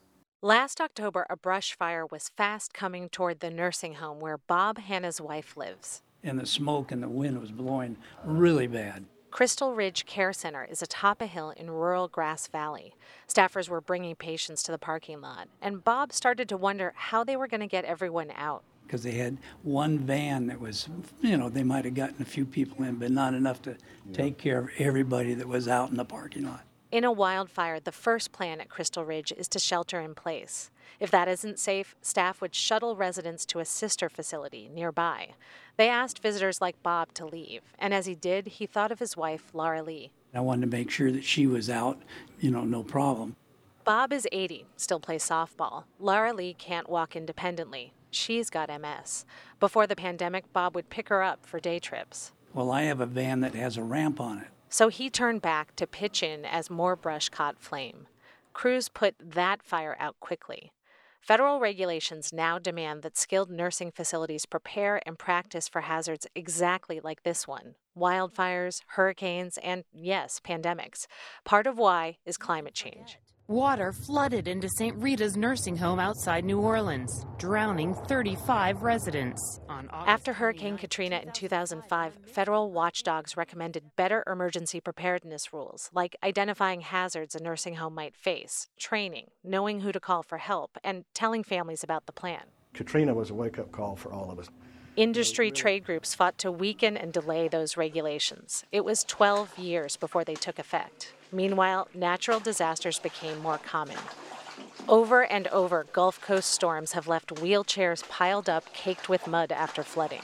[0.43, 5.21] Last October, a brush fire was fast coming toward the nursing home where Bob Hanna's
[5.21, 6.03] wife lives.
[6.25, 9.05] And the smoke and the wind was blowing really bad.
[9.31, 12.97] Crystal Ridge Care Center is atop a hill in rural Grass Valley.
[13.29, 17.37] Staffers were bringing patients to the parking lot, and Bob started to wonder how they
[17.37, 20.89] were going to get everyone out because they had one van that was,
[21.21, 24.13] you know, they might have gotten a few people in, but not enough to yeah.
[24.13, 26.63] take care of everybody that was out in the parking lot.
[26.93, 30.71] In a wildfire, the first plan at Crystal Ridge is to shelter in place.
[31.01, 35.31] If that isn't safe, staff would shuttle residents to a sister facility nearby.
[35.77, 39.17] They asked visitors like Bob to leave, and as he did, he thought of his
[39.17, 40.13] wife, Laura Lee.
[40.33, 42.01] I wanted to make sure that she was out,
[42.41, 43.37] you know, no problem.
[43.85, 45.85] Bob is 80, still plays softball.
[45.99, 47.93] Laura Lee can't walk independently.
[48.17, 49.25] She's got MS.
[49.61, 52.33] Before the pandemic, Bob would pick her up for day trips.
[52.55, 54.49] Well, I have a van that has a ramp on it.
[54.69, 58.07] So he turned back to pitch in as more brush caught flame.
[58.53, 60.73] Crews put that fire out quickly.
[61.21, 67.23] Federal regulations now demand that skilled nursing facilities prepare and practice for hazards exactly like
[67.23, 71.07] this one wildfires, hurricanes, and yes, pandemics.
[71.45, 73.19] Part of why is climate change.
[73.49, 74.97] Water flooded into St.
[74.97, 79.61] Rita's nursing home outside New Orleans, drowning 35 residents.
[79.93, 87.37] After Hurricane Katrina in 2005, federal watchdogs recommended better emergency preparedness rules, like identifying hazards
[87.37, 91.85] a nursing home might face, training, knowing who to call for help, and telling families
[91.85, 92.43] about the plan.
[92.75, 94.49] Katrina was a wake up call for all of us.
[94.97, 98.65] Industry trade groups fought to weaken and delay those regulations.
[98.73, 101.13] It was 12 years before they took effect.
[101.33, 103.99] Meanwhile, natural disasters became more common.
[104.89, 109.83] Over and over, Gulf Coast storms have left wheelchairs piled up, caked with mud after
[109.83, 110.23] flooding.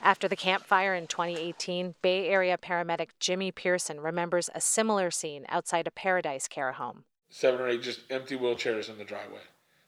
[0.00, 5.46] After the Camp Fire in 2018, Bay Area paramedic Jimmy Pearson remembers a similar scene
[5.48, 7.04] outside a Paradise Care home.
[7.30, 9.40] Seven or eight just empty wheelchairs in the driveway.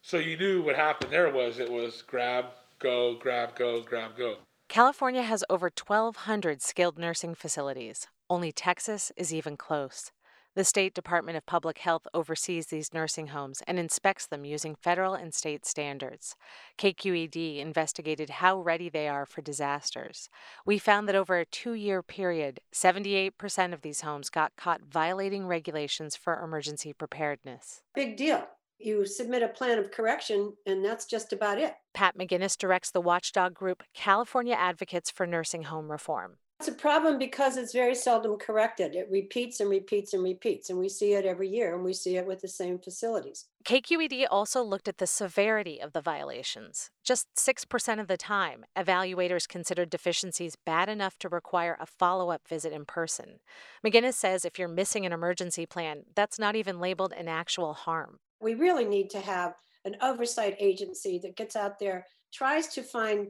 [0.03, 2.47] So you knew what happened there was it was grab,
[2.79, 4.37] go, grab, go, grab, go.
[4.69, 8.09] California has over 1,200 skilled nursing facilities.
[8.29, 10.11] Only Texas is even close.
[10.57, 15.13] The State Department of Public Health oversees these nursing homes and inspects them using federal
[15.13, 16.35] and state standards.
[16.79, 20.31] KQED investigated how ready they are for disasters.
[20.65, 25.47] We found that over a two year period, 78% of these homes got caught violating
[25.47, 27.83] regulations for emergency preparedness.
[27.95, 28.49] Big deal.
[28.79, 31.75] You submit a plan of correction, and that's just about it.
[31.93, 36.39] Pat McGinnis directs the watchdog group California Advocates for Nursing Home Reform.
[36.59, 38.95] It's a problem because it's very seldom corrected.
[38.95, 42.17] It repeats and repeats and repeats, and we see it every year, and we see
[42.17, 43.45] it with the same facilities.
[43.65, 46.91] KQED also looked at the severity of the violations.
[47.05, 52.49] Just 6% of the time, evaluators considered deficiencies bad enough to require a follow up
[52.49, 53.41] visit in person.
[53.85, 58.19] McGinnis says if you're missing an emergency plan, that's not even labeled an actual harm.
[58.41, 59.55] We really need to have
[59.85, 63.29] an oversight agency that gets out there, tries to find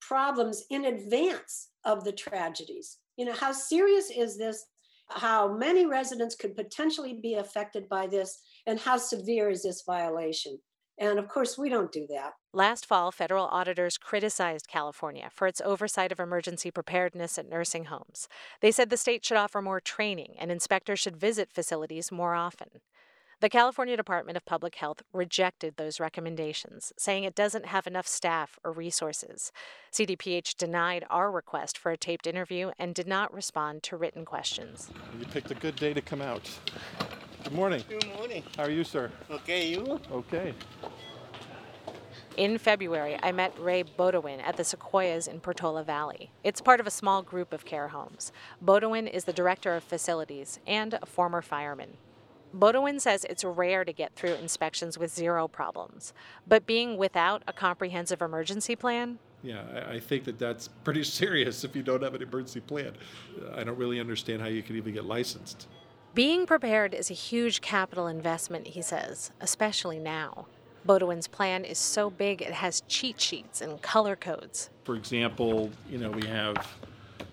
[0.00, 2.98] problems in advance of the tragedies.
[3.16, 4.66] You know, how serious is this?
[5.08, 8.40] How many residents could potentially be affected by this?
[8.66, 10.58] And how severe is this violation?
[10.98, 12.34] And of course, we don't do that.
[12.52, 18.28] Last fall, federal auditors criticized California for its oversight of emergency preparedness at nursing homes.
[18.60, 22.68] They said the state should offer more training and inspectors should visit facilities more often.
[23.40, 28.58] The California Department of Public Health rejected those recommendations, saying it doesn't have enough staff
[28.62, 29.50] or resources.
[29.90, 34.90] CDPH denied our request for a taped interview and did not respond to written questions.
[35.18, 36.50] You picked a good day to come out.
[37.42, 37.82] Good morning.
[37.88, 38.42] Good morning.
[38.58, 39.10] How are you, sir?
[39.30, 39.98] Okay, you?
[40.12, 40.52] Okay.
[42.36, 46.30] In February, I met Ray Bodowin at the Sequoias in Portola Valley.
[46.44, 48.32] It's part of a small group of care homes.
[48.62, 51.96] Bodowin is the director of facilities and a former fireman.
[52.54, 56.12] Bodowin says it's rare to get through inspections with zero problems,
[56.46, 61.64] but being without a comprehensive emergency plan, Yeah, I, I think that that's pretty serious
[61.64, 62.92] if you don't have an emergency plan.
[63.54, 65.68] I don't really understand how you can even get licensed.
[66.14, 70.46] being prepared is a huge capital investment, he says, especially now.
[70.86, 74.70] Bodowin's plan is so big it has cheat sheets and color codes.
[74.84, 76.56] For example, you know, we have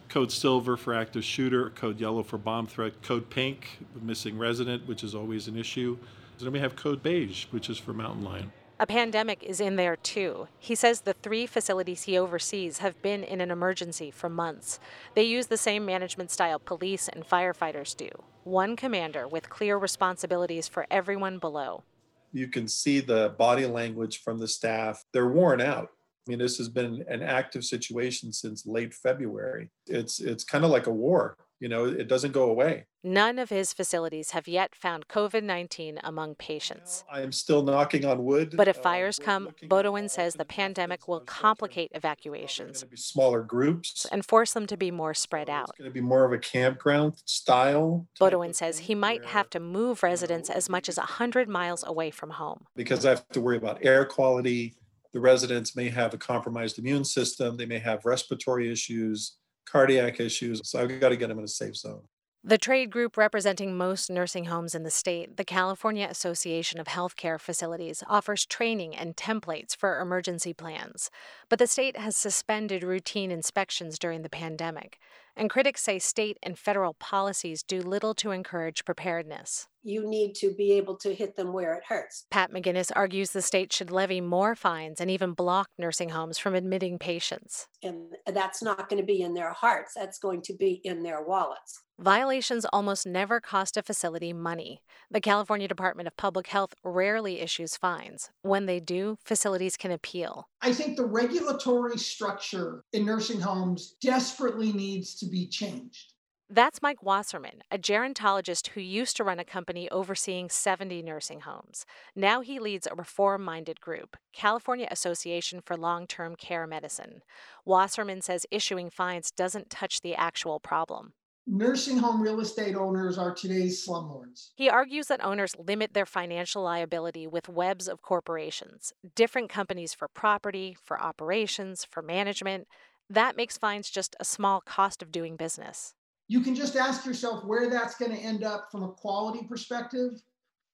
[0.09, 5.03] code silver for active shooter, code yellow for bomb threat, code pink, missing resident, which
[5.03, 5.97] is always an issue.
[6.37, 8.51] And then we have code beige, which is for mountain lion.
[8.79, 10.47] A pandemic is in there too.
[10.59, 14.79] He says the three facilities he oversees have been in an emergency for months.
[15.15, 18.09] They use the same management style police and firefighters do
[18.43, 21.83] one commander with clear responsibilities for everyone below.
[22.31, 25.03] You can see the body language from the staff.
[25.11, 25.91] They're worn out.
[26.27, 29.69] I mean, this has been an active situation since late February.
[29.85, 31.37] It's it's kind of like a war.
[31.59, 32.85] You know, it doesn't go away.
[33.03, 37.03] None of his facilities have yet found COVID 19 among patients.
[37.11, 38.53] I am still knocking on wood.
[38.55, 44.05] But if uh, fires come, Bodowin says the pandemic will complicate evacuations Smaller groups.
[44.11, 45.69] and force them to be more spread out.
[45.69, 49.59] It's going to be more of a campground style Bodowin says he might have to
[49.59, 52.65] move residents as much as 100 miles away from home.
[52.75, 54.75] because I have to worry about air quality.
[55.13, 57.57] The residents may have a compromised immune system.
[57.57, 60.61] They may have respiratory issues, cardiac issues.
[60.69, 62.03] So I've got to get them in a safe zone.
[62.43, 67.39] The trade group representing most nursing homes in the state, the California Association of Healthcare
[67.39, 71.09] Facilities, offers training and templates for emergency plans.
[71.49, 74.97] But the state has suspended routine inspections during the pandemic,
[75.35, 79.67] and critics say state and federal policies do little to encourage preparedness.
[79.83, 82.27] You need to be able to hit them where it hurts.
[82.31, 86.55] Pat McGinnis argues the state should levy more fines and even block nursing homes from
[86.55, 87.67] admitting patients.
[87.83, 91.21] And that's not going to be in their hearts, that's going to be in their
[91.21, 91.83] wallets.
[91.99, 94.83] Violations almost never cost a facility money.
[95.09, 98.29] The California Department of Public Health rarely issues fines.
[98.43, 100.47] When they do, facilities can appeal.
[100.61, 106.13] I think the regulatory structure in nursing homes desperately needs to be changed.
[106.47, 111.83] That's Mike Wasserman, a gerontologist who used to run a company overseeing 70 nursing homes.
[112.15, 117.21] Now he leads a reform minded group, California Association for Long Term Care Medicine.
[117.65, 121.13] Wasserman says issuing fines doesn't touch the actual problem
[121.47, 124.49] nursing home real estate owners are today's slumlords.
[124.55, 130.09] He argues that owners limit their financial liability with webs of corporations, different companies for
[130.09, 132.67] property, for operations, for management.
[133.09, 135.93] That makes fines just a small cost of doing business.
[136.27, 140.21] You can just ask yourself where that's going to end up from a quality perspective,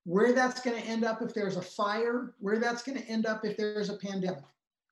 [0.06, 3.28] where that's going to end up if there's a fire, where that's going to end
[3.28, 4.44] up if there's a pandemic.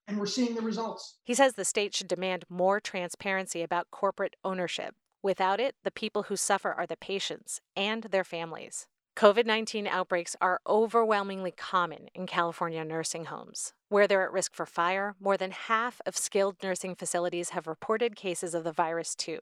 [0.07, 1.15] And we're seeing the results.
[1.23, 4.93] He says the state should demand more transparency about corporate ownership
[5.23, 8.87] Without it, the people who suffer are the patients and their families.
[9.15, 13.73] COVID 19 outbreaks are overwhelmingly common in California nursing homes.
[13.89, 18.15] Where they're at risk for fire, more than half of skilled nursing facilities have reported
[18.15, 19.39] cases of the virus, too.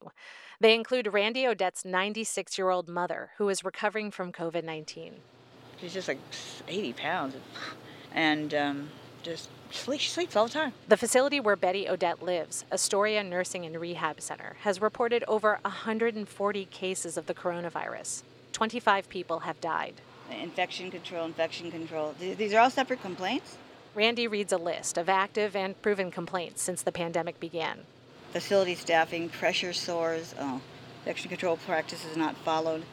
[0.59, 5.17] They include Randy Odette's 96 year old mother, who is recovering from COVID 19.
[5.79, 6.19] She's just like
[6.67, 7.35] 80 pounds.
[8.11, 8.89] And um,
[9.23, 10.73] just sleep, she sleeps all the time.
[10.87, 16.65] The facility where Betty Odette lives, Astoria Nursing and Rehab Center, has reported over 140
[16.65, 18.23] cases of the coronavirus.
[18.53, 19.95] 25 people have died.
[20.41, 22.13] Infection control, infection control.
[22.19, 23.57] These are all separate complaints?
[23.95, 27.79] Randy reads a list of active and proven complaints since the pandemic began.
[28.31, 30.61] Facility staffing, pressure sores, oh,
[30.99, 32.83] infection control practices not followed.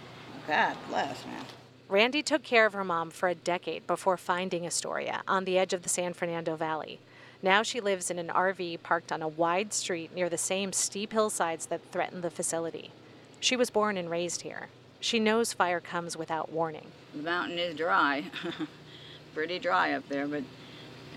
[0.46, 1.44] God bless, man.
[1.88, 5.72] Randy took care of her mom for a decade before finding Astoria on the edge
[5.72, 6.98] of the San Fernando Valley.
[7.42, 11.12] Now she lives in an RV parked on a wide street near the same steep
[11.12, 12.90] hillsides that threaten the facility.
[13.38, 14.68] She was born and raised here.
[14.98, 16.88] She knows fire comes without warning.
[17.14, 18.24] The mountain is dry.
[19.34, 20.42] Pretty dry up there, but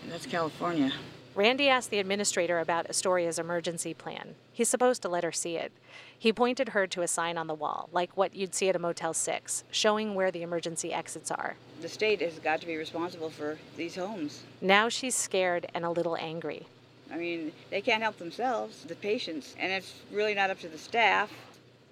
[0.07, 0.91] that's California.
[1.39, 4.35] Randy asked the administrator about Astoria's emergency plan.
[4.51, 5.71] He's supposed to let her see it.
[6.17, 8.79] He pointed her to a sign on the wall, like what you'd see at a
[8.79, 11.55] Motel 6, showing where the emergency exits are.
[11.79, 14.43] The state has got to be responsible for these homes.
[14.59, 16.67] Now she's scared and a little angry.
[17.09, 20.77] I mean, they can't help themselves, the patients, and it's really not up to the
[20.77, 21.31] staff.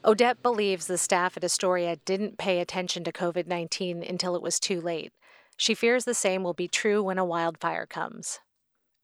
[0.04, 4.60] Odette believes the staff at Astoria didn't pay attention to COVID 19 until it was
[4.60, 5.14] too late.
[5.56, 8.42] She fears the same will be true when a wildfire comes.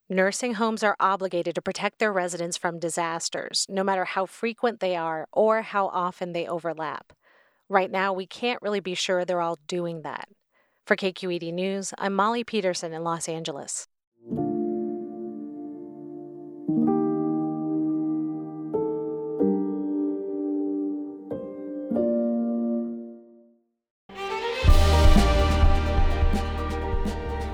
[0.09, 4.97] Nursing homes are obligated to protect their residents from disasters, no matter how frequent they
[4.97, 7.13] are or how often they overlap.
[7.69, 10.27] Right now, we can't really be sure they're all doing that.
[10.85, 13.87] For KQED News, I'm Molly Peterson in Los Angeles.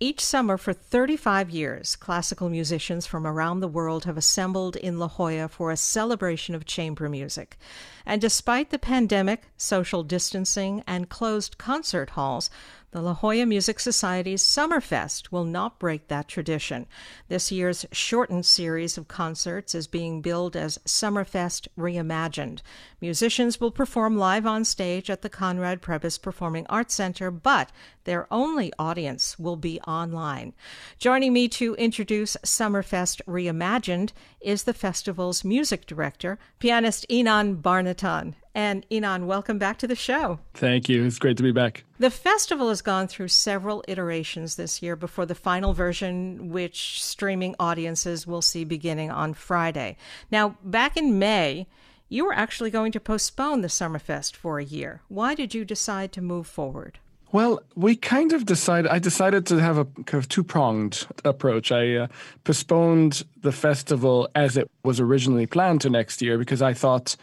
[0.00, 5.06] Each summer for 35 years, classical musicians from around the world have assembled in La
[5.06, 7.56] Jolla for a celebration of chamber music.
[8.04, 12.50] And despite the pandemic, social distancing, and closed concert halls,
[12.94, 16.86] The La Jolla Music Society's Summerfest will not break that tradition.
[17.26, 22.60] This year's shortened series of concerts is being billed as Summerfest Reimagined.
[23.00, 27.72] Musicians will perform live on stage at the Conrad Prebys Performing Arts Center, but
[28.04, 30.52] their only audience will be online.
[31.00, 38.36] Joining me to introduce Summerfest Reimagined is the festival's music director, pianist Inon Barnatan.
[38.54, 40.38] And Inon, welcome back to the show.
[40.54, 41.04] Thank you.
[41.04, 41.84] It's great to be back.
[41.98, 47.56] The festival has gone through several iterations this year before the final version, which streaming
[47.58, 49.96] audiences will see beginning on Friday.
[50.30, 51.66] Now, back in May,
[52.08, 55.02] you were actually going to postpone the Summerfest for a year.
[55.08, 57.00] Why did you decide to move forward?
[57.32, 61.72] Well, we kind of decided, I decided to have a kind of two pronged approach.
[61.72, 62.06] I uh,
[62.44, 67.16] postponed the festival as it was originally planned to next year because I thought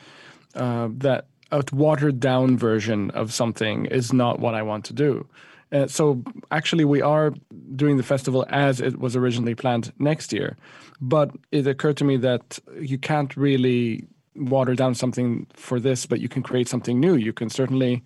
[0.56, 5.28] uh, that a watered down version of something is not what I want to do.
[5.72, 7.34] Uh, so actually, we are
[7.76, 10.58] doing the festival as it was originally planned next year.
[11.00, 16.20] But it occurred to me that you can't really water down something for this, but
[16.20, 17.16] you can create something new.
[17.16, 18.04] You can certainly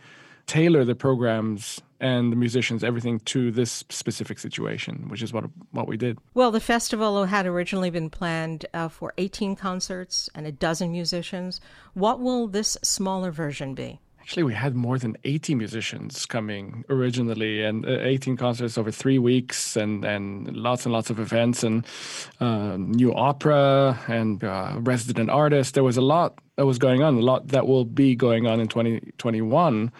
[0.47, 5.87] tailor the programs and the musicians everything to this specific situation, which is what what
[5.87, 6.17] we did.
[6.33, 11.61] Well, the festival had originally been planned uh, for 18 concerts and a dozen musicians.
[11.93, 13.99] What will this smaller version be?
[14.25, 19.19] Actually, we had more than 80 musicians coming originally, and uh, 18 concerts over three
[19.19, 21.85] weeks, and, and lots and lots of events, and
[22.39, 25.73] uh, new opera and uh, resident artists.
[25.73, 28.59] There was a lot that was going on, a lot that will be going on
[28.59, 29.91] in 2021.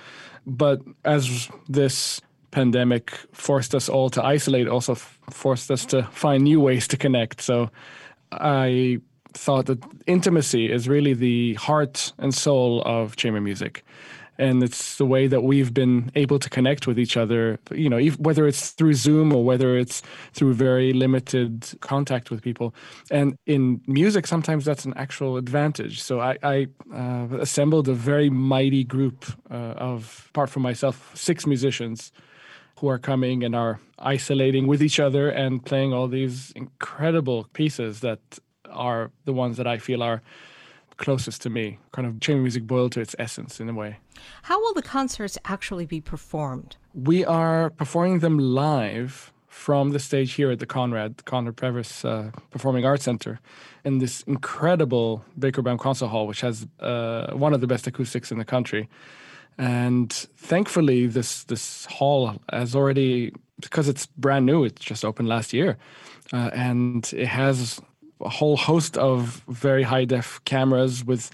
[0.46, 2.22] But as this
[2.52, 6.98] pandemic forced us all to isolate, also f- forced us to find new ways to
[6.98, 7.42] connect.
[7.42, 7.70] So
[8.32, 9.00] I
[9.34, 13.84] thought that intimacy is really the heart and soul of chamber music
[14.38, 18.00] and it's the way that we've been able to connect with each other you know
[18.18, 20.02] whether it's through zoom or whether it's
[20.34, 22.74] through very limited contact with people.
[23.12, 26.02] And in music sometimes that's an actual advantage.
[26.02, 31.46] So i, I uh, assembled a very mighty group uh, of apart from myself six
[31.46, 32.12] musicians
[32.80, 38.02] who are coming and are isolating with each other and playing all these incredible pieces
[38.02, 38.20] that
[38.70, 40.22] are the ones that i feel are
[40.98, 43.98] closest to me, kind of chamber music boiled to its essence in a way.
[44.44, 46.78] How will the concerts actually be performed?
[46.94, 52.32] We are performing them live from the stage here at the Conrad, Conrad Prebys uh,
[52.52, 53.40] Performing Arts Center,
[53.86, 58.32] in this incredible Baker Baum Concert Hall, which has uh, one of the best acoustics
[58.32, 58.90] in the country.
[59.58, 63.32] And thankfully, this this hall has already
[63.62, 64.66] because it's brand new.
[64.66, 65.78] It just opened last year,
[66.34, 67.82] uh, and it has
[68.22, 71.32] a whole host of very high def cameras with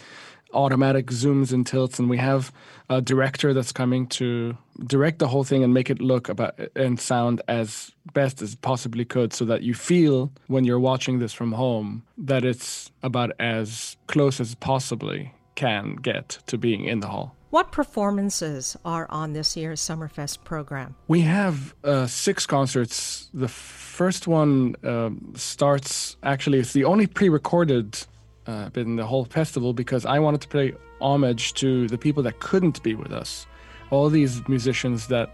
[0.54, 2.52] automatic zooms and tilts and we have
[2.90, 7.00] a director that's coming to direct the whole thing and make it look about and
[7.00, 11.54] sound as best as possibly could so that you feel when you're watching this from
[11.54, 17.36] home that it's about as close as possibly can get to being in the hall
[17.52, 20.96] what performances are on this year's Summerfest program?
[21.08, 23.30] We have uh, six concerts.
[23.34, 28.00] The first one uh, starts, actually, it's the only pre recorded
[28.48, 32.24] uh, bit in the whole festival because I wanted to pay homage to the people
[32.24, 33.46] that couldn't be with us.
[33.92, 35.30] All these musicians that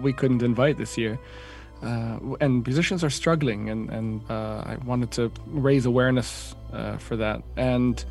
[0.00, 1.18] we couldn't invite this year.
[1.82, 7.16] Uh, and musicians are struggling, and, and uh, I wanted to raise awareness uh, for
[7.16, 7.42] that.
[7.56, 8.04] And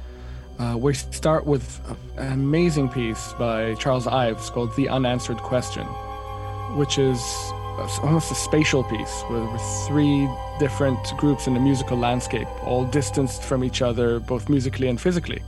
[0.59, 1.79] uh, we start with
[2.17, 5.85] an amazing piece by Charles Ives called The Unanswered Question,
[6.75, 7.19] which is
[8.03, 10.29] almost a spatial piece with, three
[10.59, 15.41] different groups in the musical landscape, all distanced from each other, both musically and physically.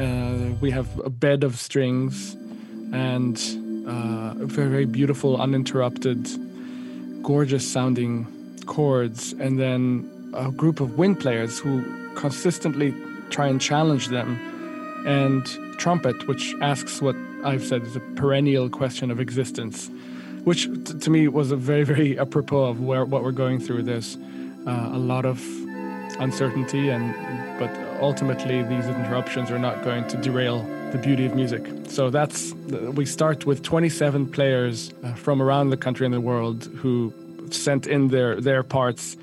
[0.00, 2.34] Uh, we have a bed of strings
[2.92, 3.36] and
[3.86, 6.28] uh, very, very beautiful, uninterrupted,
[7.22, 8.26] gorgeous sounding
[8.66, 12.94] chords, and then a group of wind players who consistently
[13.32, 14.38] try and challenge them,
[15.06, 15.44] and
[15.78, 19.90] trumpet, which asks what I've said is a perennial question of existence,
[20.44, 23.82] which t- to me was a very, very apropos of where what we're going through.
[23.82, 24.16] There's
[24.66, 25.42] uh, a lot of
[26.20, 27.14] uncertainty, and
[27.58, 27.70] but
[28.00, 30.62] ultimately these interruptions are not going to derail
[30.92, 31.66] the beauty of music.
[31.88, 32.52] So that's
[32.94, 37.12] we start with 27 players uh, from around the country and the world who
[37.50, 39.16] sent in their their parts,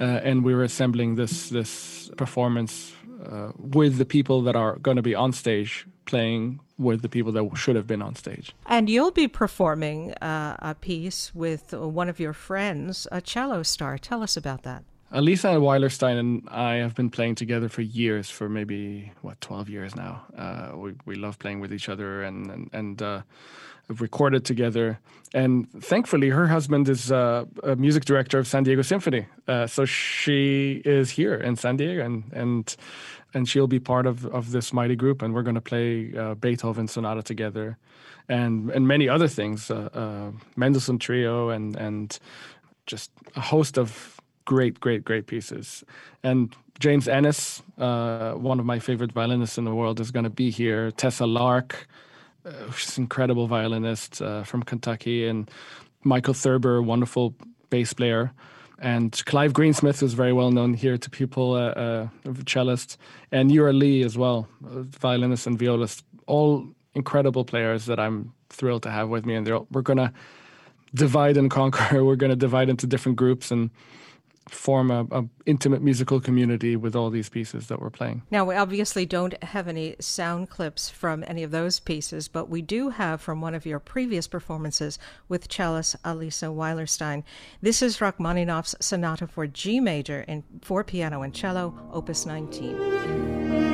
[0.00, 2.92] uh, and we were assembling this this performance
[3.24, 7.32] uh, with the people that are going to be on stage playing with the people
[7.32, 8.52] that should have been on stage.
[8.66, 13.98] And you'll be performing uh, a piece with one of your friends, a cello star.
[13.98, 14.84] Tell us about that.
[15.12, 19.94] Alisa Weilerstein and I have been playing together for years, for maybe what twelve years
[19.94, 20.24] now.
[20.36, 23.22] Uh, we we love playing with each other and and, and uh,
[23.88, 24.98] recorded together.
[25.34, 29.84] And thankfully, her husband is uh, a music director of San Diego Symphony, uh, so
[29.84, 32.76] she is here in San Diego, and and
[33.34, 35.22] and she'll be part of of this mighty group.
[35.22, 37.78] And we're going to play uh, Beethoven Sonata together,
[38.28, 42.18] and and many other things, uh, uh, Mendelssohn Trio, and and
[42.86, 45.84] just a host of great, great, great pieces.
[46.22, 50.30] And James Ehnes, uh, one of my favorite violinists in the world, is going to
[50.30, 50.90] be here.
[50.90, 51.86] Tessa Lark,
[52.44, 55.50] uh, she's an incredible violinist uh, from Kentucky, and
[56.02, 57.34] Michael Thurber, wonderful
[57.70, 58.32] bass player.
[58.78, 62.08] And Clive Greensmith, who's very well known here to people, uh, uh,
[62.46, 62.96] cellist,
[63.30, 66.04] and Yura Lee as well, violinist and violist.
[66.26, 70.12] All incredible players that I'm thrilled to have with me, and we're going to
[70.94, 72.04] divide and conquer.
[72.04, 73.70] We're going to divide into different groups and
[74.48, 78.22] form a, a, intimate musical community with all these pieces that we're playing.
[78.30, 82.62] Now, we obviously don't have any sound clips from any of those pieces, but we
[82.62, 87.24] do have from one of your previous performances with cellist Alisa Weilerstein.
[87.60, 93.71] This is Rachmaninoff's Sonata for G major in for piano and cello, Opus 19.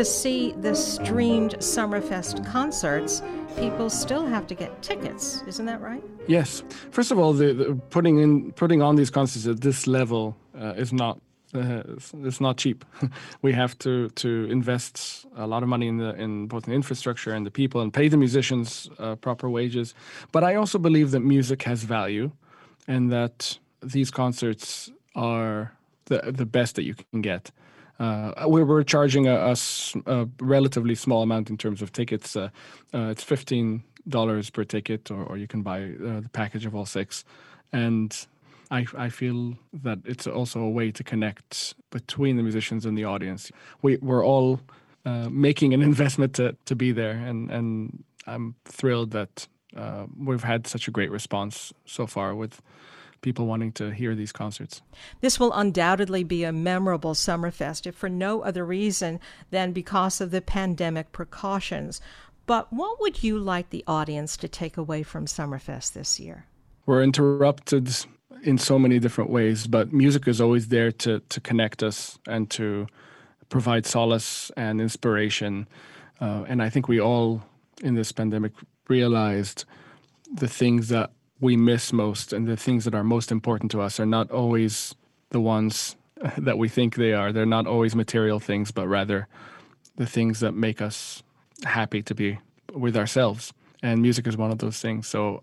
[0.00, 3.20] To see the streamed Summerfest concerts,
[3.58, 5.44] people still have to get tickets.
[5.46, 6.02] Isn't that right?
[6.26, 6.62] Yes.
[6.90, 10.72] First of all, the, the putting in putting on these concerts at this level uh,
[10.84, 11.20] is not
[11.52, 11.82] uh,
[12.24, 12.82] it's not cheap.
[13.42, 17.34] we have to to invest a lot of money in the in both the infrastructure
[17.34, 19.94] and the people and pay the musicians uh, proper wages.
[20.32, 22.30] But I also believe that music has value,
[22.88, 25.72] and that these concerts are
[26.06, 27.50] the the best that you can get.
[28.00, 29.56] Uh, we were charging a, a,
[30.06, 32.34] a, relatively small amount in terms of tickets.
[32.34, 32.48] Uh,
[32.94, 36.74] uh, it's fifteen dollars per ticket, or, or you can buy uh, the package of
[36.74, 37.24] all six.
[37.72, 38.26] And
[38.70, 43.04] I, I feel that it's also a way to connect between the musicians and the
[43.04, 43.52] audience.
[43.82, 44.60] We we're all
[45.04, 49.46] uh, making an investment to to be there, and and I'm thrilled that
[49.76, 52.62] uh, we've had such a great response so far with
[53.22, 54.82] people wanting to hear these concerts.
[55.20, 60.30] This will undoubtedly be a memorable Summerfest, if for no other reason than because of
[60.30, 62.00] the pandemic precautions.
[62.46, 66.46] But what would you like the audience to take away from Summerfest this year?
[66.86, 67.94] We're interrupted
[68.42, 72.50] in so many different ways, but music is always there to, to connect us and
[72.50, 72.86] to
[73.48, 75.68] provide solace and inspiration.
[76.20, 77.42] Uh, and I think we all
[77.82, 78.52] in this pandemic
[78.88, 79.64] realized
[80.32, 81.10] the things that
[81.40, 84.94] we miss most and the things that are most important to us are not always
[85.30, 85.96] the ones
[86.38, 87.32] that we think they are.
[87.32, 89.26] They're not always material things, but rather
[89.96, 91.22] the things that make us
[91.64, 92.38] happy to be
[92.72, 93.52] with ourselves.
[93.82, 95.06] And music is one of those things.
[95.06, 95.42] So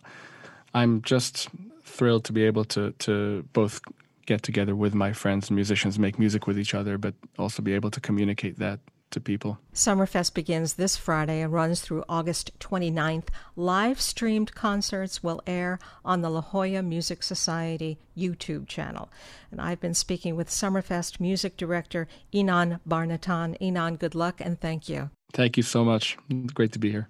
[0.73, 1.49] I'm just
[1.83, 3.81] thrilled to be able to to both
[4.25, 7.73] get together with my friends and musicians, make music with each other, but also be
[7.73, 8.79] able to communicate that
[9.11, 9.59] to people.
[9.73, 13.27] Summerfest begins this Friday and runs through August 29th.
[13.55, 19.09] Live streamed concerts will air on the La Jolla Music Society YouTube channel.
[19.51, 23.57] And I've been speaking with Summerfest music director Inon Barnatan.
[23.59, 25.09] Inon, good luck and thank you.
[25.33, 26.17] Thank you so much.
[26.53, 27.09] Great to be here.